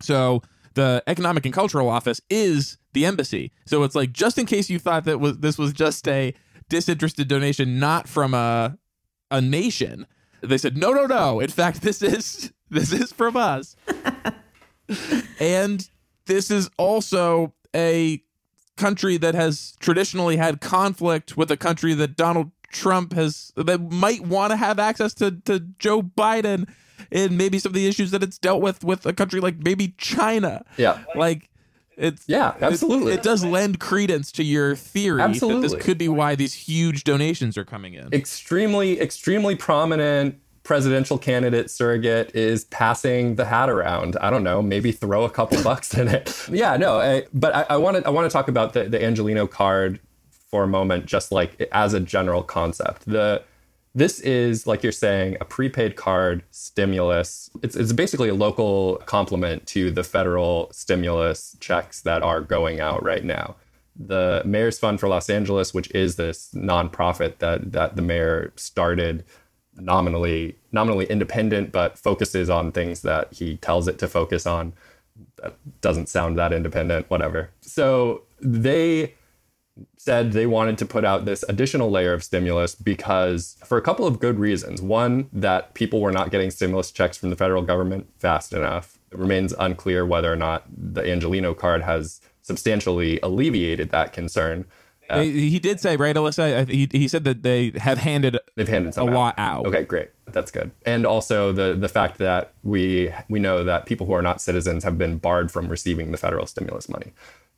[0.00, 0.42] So
[0.74, 3.52] the Economic and Cultural Office is the embassy.
[3.66, 6.34] So it's like just in case you thought that was this was just a
[6.68, 8.78] disinterested donation, not from a
[9.30, 10.06] a nation.
[10.42, 11.40] They said no, no, no.
[11.40, 13.76] In fact, this is this is from us,
[15.40, 15.88] and
[16.26, 18.22] this is also a
[18.76, 24.22] country that has traditionally had conflict with a country that Donald Trump has that might
[24.22, 26.68] want to have access to to Joe Biden
[27.10, 29.94] and maybe some of the issues that it's dealt with with a country like maybe
[29.98, 30.64] China.
[30.76, 31.04] Yeah.
[31.14, 31.50] Like
[31.96, 33.12] it's Yeah, absolutely.
[33.12, 37.04] It, it does lend credence to your theory that this could be why these huge
[37.04, 38.12] donations are coming in.
[38.12, 44.16] extremely extremely prominent presidential candidate surrogate is passing the hat around.
[44.20, 46.48] I don't know, maybe throw a couple bucks in it.
[46.50, 49.48] Yeah, no, I, but I want to I want to talk about the the Angeleno
[49.50, 50.00] card
[50.50, 53.06] for a moment, just like as a general concept.
[53.06, 53.42] The
[53.94, 57.50] this is like you're saying a prepaid card stimulus.
[57.62, 63.02] It's it's basically a local complement to the federal stimulus checks that are going out
[63.02, 63.56] right now
[63.96, 69.24] the Mayor's Fund for Los Angeles, which is this nonprofit that that the mayor started
[69.76, 74.72] nominally nominally independent, but focuses on things that he tells it to focus on.
[75.36, 77.50] That doesn't sound that independent, whatever.
[77.60, 79.14] So they
[79.96, 84.06] said they wanted to put out this additional layer of stimulus because for a couple
[84.06, 84.82] of good reasons.
[84.82, 88.98] One, that people were not getting stimulus checks from the federal government fast enough.
[89.10, 94.66] It remains unclear whether or not the Angeleno card has substantially alleviated that concern.
[95.08, 96.68] Uh, he, he did say, right, Alyssa?
[96.70, 99.66] He, he said that they have handed They've handed a some lot out.
[99.66, 100.10] Okay, great.
[100.26, 100.70] That's good.
[100.86, 104.84] And also the the fact that we we know that people who are not citizens
[104.84, 107.12] have been barred from receiving the federal stimulus money.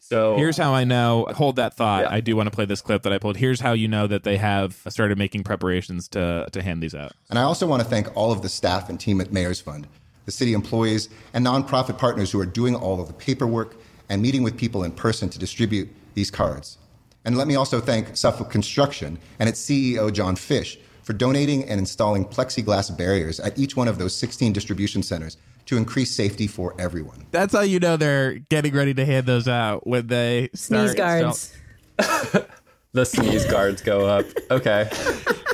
[0.07, 1.25] So Here's how I know.
[1.25, 2.03] Uh, Hold that thought.
[2.03, 2.13] Yeah.
[2.13, 3.39] I do want to play this clip that I pulled.
[3.39, 7.13] Here's how you know that they have started making preparations to to hand these out.
[7.31, 9.87] And I also want to thank all of the staff and team at Mayor's Fund,
[10.27, 13.77] the city employees, and nonprofit partners who are doing all of the paperwork
[14.11, 16.77] and meeting with people in person to distribute these cards.
[17.25, 21.79] And let me also thank Suffolk Construction and its CEO, John Fish, for donating and
[21.79, 26.75] installing plexiglass barriers at each one of those 16 distribution centers to increase safety for
[26.79, 27.27] everyone.
[27.31, 30.95] That's how you know they're getting ready to hand those out when they start Sneeze
[30.95, 31.57] guards.
[32.93, 34.27] the sneeze guards go up.
[34.51, 34.89] Okay.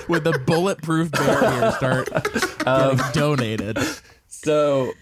[0.06, 2.08] when the bulletproof barriers start
[2.66, 3.78] Um, donated.
[4.28, 4.92] So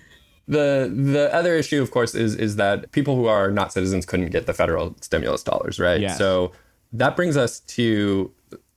[0.47, 4.31] the the other issue, of course, is is that people who are not citizens couldn't
[4.31, 6.01] get the federal stimulus dollars, right?
[6.01, 6.19] Yes.
[6.19, 6.53] So
[6.93, 8.33] that brings us to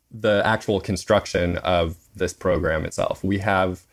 [0.09, 3.23] the actual construction of this program itself.
[3.23, 3.83] We have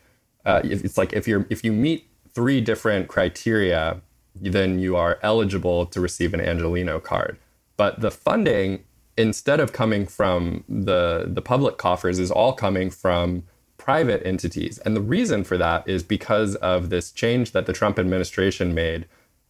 [0.45, 2.08] uh, it's like if you're if you meet
[2.39, 4.01] three different criteria,
[4.33, 7.37] then you are eligible to receive an Angeleno card.
[7.75, 8.85] But the funding,
[9.17, 13.43] instead of coming from the the public coffers, is all coming from
[13.75, 14.77] private entities.
[14.85, 19.05] And the reason for that is because of this change that the Trump administration made.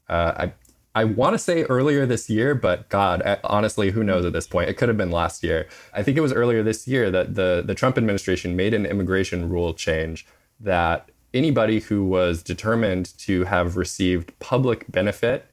[0.07, 0.53] Uh, I
[0.95, 4.47] I want to say earlier this year, but God, I- honestly, who knows at this
[4.47, 4.71] point?
[4.71, 5.67] It could have been last year.
[5.93, 9.47] I think it was earlier this year that the the Trump administration made an immigration
[9.47, 10.25] rule change
[10.59, 15.45] that anybody who was determined to have received public benefit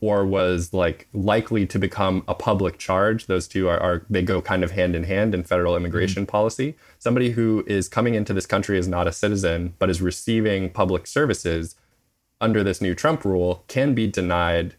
[0.00, 4.40] or was like likely to become a public charge those two are, are they go
[4.40, 6.74] kind of hand in hand in federal immigration policy.
[6.98, 11.06] Somebody who is coming into this country as not a citizen but is receiving public
[11.06, 11.76] services
[12.40, 14.74] under this new trump rule can be denied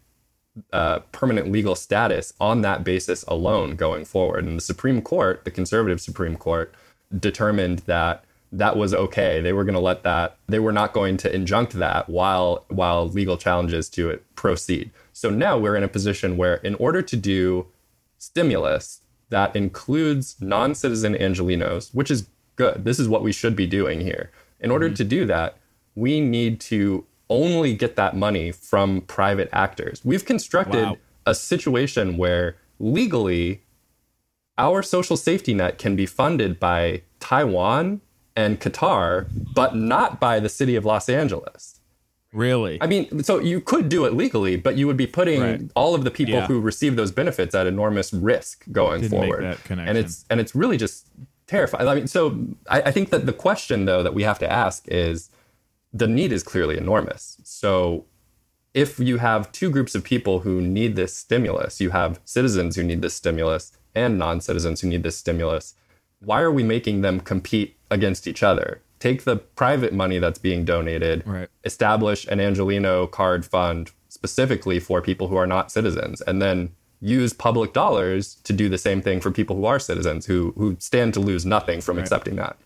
[0.72, 4.44] uh, permanent legal status on that basis alone going forward.
[4.44, 6.74] And the supreme court the conservative supreme court
[7.16, 9.40] determined that that was okay.
[9.40, 10.38] They were going to let that.
[10.46, 14.90] They were not going to injunct that while while legal challenges to it proceed.
[15.12, 17.66] So now we're in a position where, in order to do
[18.18, 22.84] stimulus that includes non-citizen Angelenos, which is good.
[22.84, 24.30] This is what we should be doing here.
[24.60, 24.94] In order mm-hmm.
[24.94, 25.58] to do that,
[25.94, 30.00] we need to only get that money from private actors.
[30.04, 30.96] We've constructed Wow.
[31.26, 33.62] a situation where legally
[34.56, 38.00] our social safety net can be funded by Taiwan
[38.38, 41.80] and Qatar, but not by the city of Los Angeles.
[42.32, 42.74] Really?
[42.80, 45.62] I mean, so you could do it legally, but you would be putting Right.
[45.74, 46.46] all of the people Yeah.
[46.46, 49.44] who receive those benefits at enormous risk going Didn't make forward.
[49.44, 49.88] that connection.
[49.88, 51.06] And it's and it's really just
[51.46, 51.88] terrifying.
[51.88, 52.20] I mean, so
[52.68, 55.30] I, I think that the question though that we have to ask is
[55.92, 57.22] the need is clearly enormous.
[57.44, 58.04] So
[58.74, 62.82] if you have two groups of people who need this stimulus, you have citizens who
[62.84, 65.74] need this stimulus and non-citizens who need this stimulus.
[66.20, 68.82] Why are we making them compete against each other?
[69.00, 71.48] take the private money that's being donated, Right.
[71.64, 77.32] establish an Angeleno card fund specifically for people who are not citizens, and then use
[77.32, 81.14] public dollars to do the same thing for people who are citizens who who stand
[81.14, 82.56] to lose nothing from accepting that.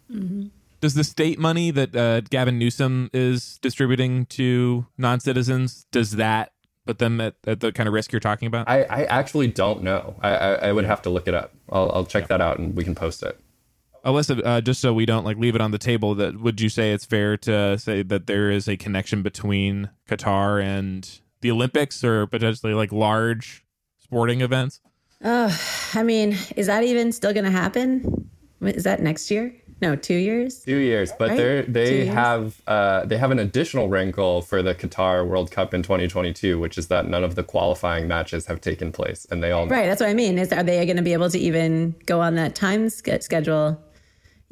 [0.80, 6.52] Does the state money that uh, Gavin Newsom is distributing to non-citizens does that
[6.86, 8.68] put them at, at the kind of risk you're talking about?
[8.68, 10.16] I, I actually don't know.
[10.22, 11.52] I, I, I would have to look it up.
[11.70, 13.38] I'll, I'll check that out and we can post it.
[14.04, 16.68] Alyssa, uh, just so we don't like leave it on the table, that would you
[16.68, 22.02] say it's fair to say that there is a connection between Qatar and the Olympics,
[22.02, 23.64] or potentially like large
[24.00, 24.80] sporting events?
[25.24, 28.28] I mean, is that even still going to happen?
[28.60, 29.54] Is that next year?
[29.80, 30.60] No, two years.
[30.60, 31.36] Two years, but Right?
[31.36, 35.74] they're Two they have uh, they have an additional wrinkle for the Qatar World Cup
[35.74, 39.50] in 2022, which is that none of the qualifying matches have taken place, and they
[39.50, 39.86] all Right.
[39.86, 40.38] That's what I mean.
[40.38, 43.80] Is are they going to be able to even go on that time sch- schedule?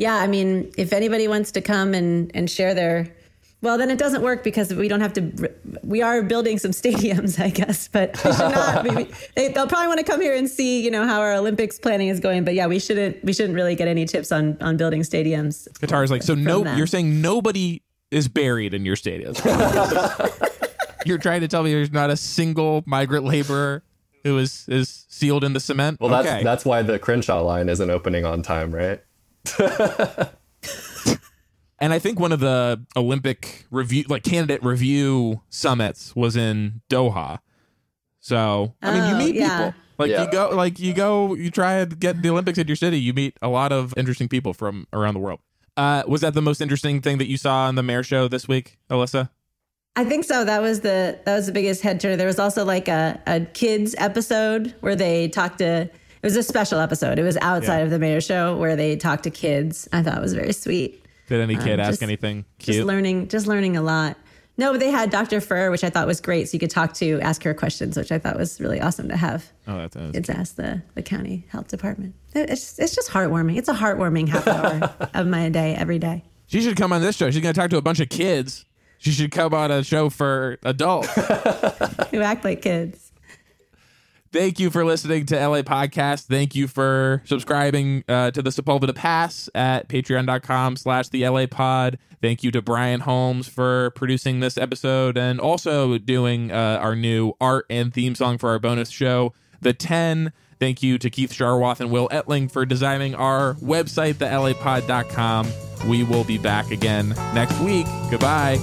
[0.00, 0.16] Yeah.
[0.16, 3.14] I mean, if anybody wants to come and and share their,
[3.60, 5.52] well, then it doesn't work because we don't have to.
[5.84, 8.84] We are building some stadiums, I guess, but we should not.
[8.94, 11.78] maybe, they, they'll probably want to come here and see, you know, how our Olympics
[11.78, 12.44] planning is going.
[12.44, 13.22] But yeah, we shouldn't.
[13.22, 15.68] We shouldn't really get any tips on on building stadiums.
[15.78, 16.34] Guitar is like so.
[16.34, 16.78] No, them.
[16.78, 19.38] you're saying nobody is buried in your stadiums.
[21.04, 23.82] you're trying to tell me there's not a single migrant laborer
[24.24, 26.00] who is is sealed in the cement.
[26.00, 29.02] Well, that's that's why the Crenshaw line isn't opening on time, right?
[31.82, 37.38] And I think one of the Olympic review, like candidate review summits, was in Doha.
[38.20, 39.56] So I mean, you Oh, meet yeah.
[39.68, 39.80] people.
[39.96, 40.24] Like Yeah.
[40.24, 43.00] you go, like you go, you try and get the Olympics in your city.
[43.00, 45.40] You meet a lot of interesting people from around the world.
[45.74, 48.46] Uh, was that the most interesting thing that you saw on the Mayor Show this
[48.46, 49.30] week, Alyssa?
[49.96, 50.44] I think so.
[50.44, 52.16] That was the that was the biggest head turner.
[52.16, 55.88] There was also like a, a kids episode where they talked to.
[56.22, 57.18] It was a special episode.
[57.18, 57.84] It was outside Yeah.
[57.84, 59.88] of the mayor show where they talked to kids.
[59.92, 61.04] I thought it was very sweet.
[61.28, 64.16] Did any um, kid ask just- anything Just learning, just learning a lot.
[64.58, 65.40] No, but they had Dr.
[65.40, 66.48] Ferrer, which I thought was great.
[66.48, 69.16] So you could talk to, ask her questions, which I thought was really awesome to
[69.16, 69.50] have.
[69.66, 70.12] oh, that's, awesome.
[70.12, 72.14] Kids ask the the county health department.
[72.34, 73.56] It's it's just heartwarming.
[73.56, 76.24] It's a heartwarming half hour of my day every day.
[76.46, 77.30] She should come on this show.
[77.30, 78.66] She's going to talk to a bunch of kids.
[78.98, 81.08] She should come on a show for adults.
[82.10, 83.09] Who act like kids.
[84.32, 86.26] Thank you for listening to LA Podcast.
[86.26, 91.98] Thank you for subscribing uh, to the Sepulveda Pass at patreon.com slash the LA Pod.
[92.22, 97.32] Thank you to Brian Holmes for producing this episode and also doing uh, our new
[97.40, 100.32] art and theme song for our bonus show, The 10.
[100.60, 105.50] Thank you to Keith Sharwath and Will Etling for designing our website, thelapod.com.
[105.88, 107.86] We will be back again next week.
[108.10, 108.58] Goodbye.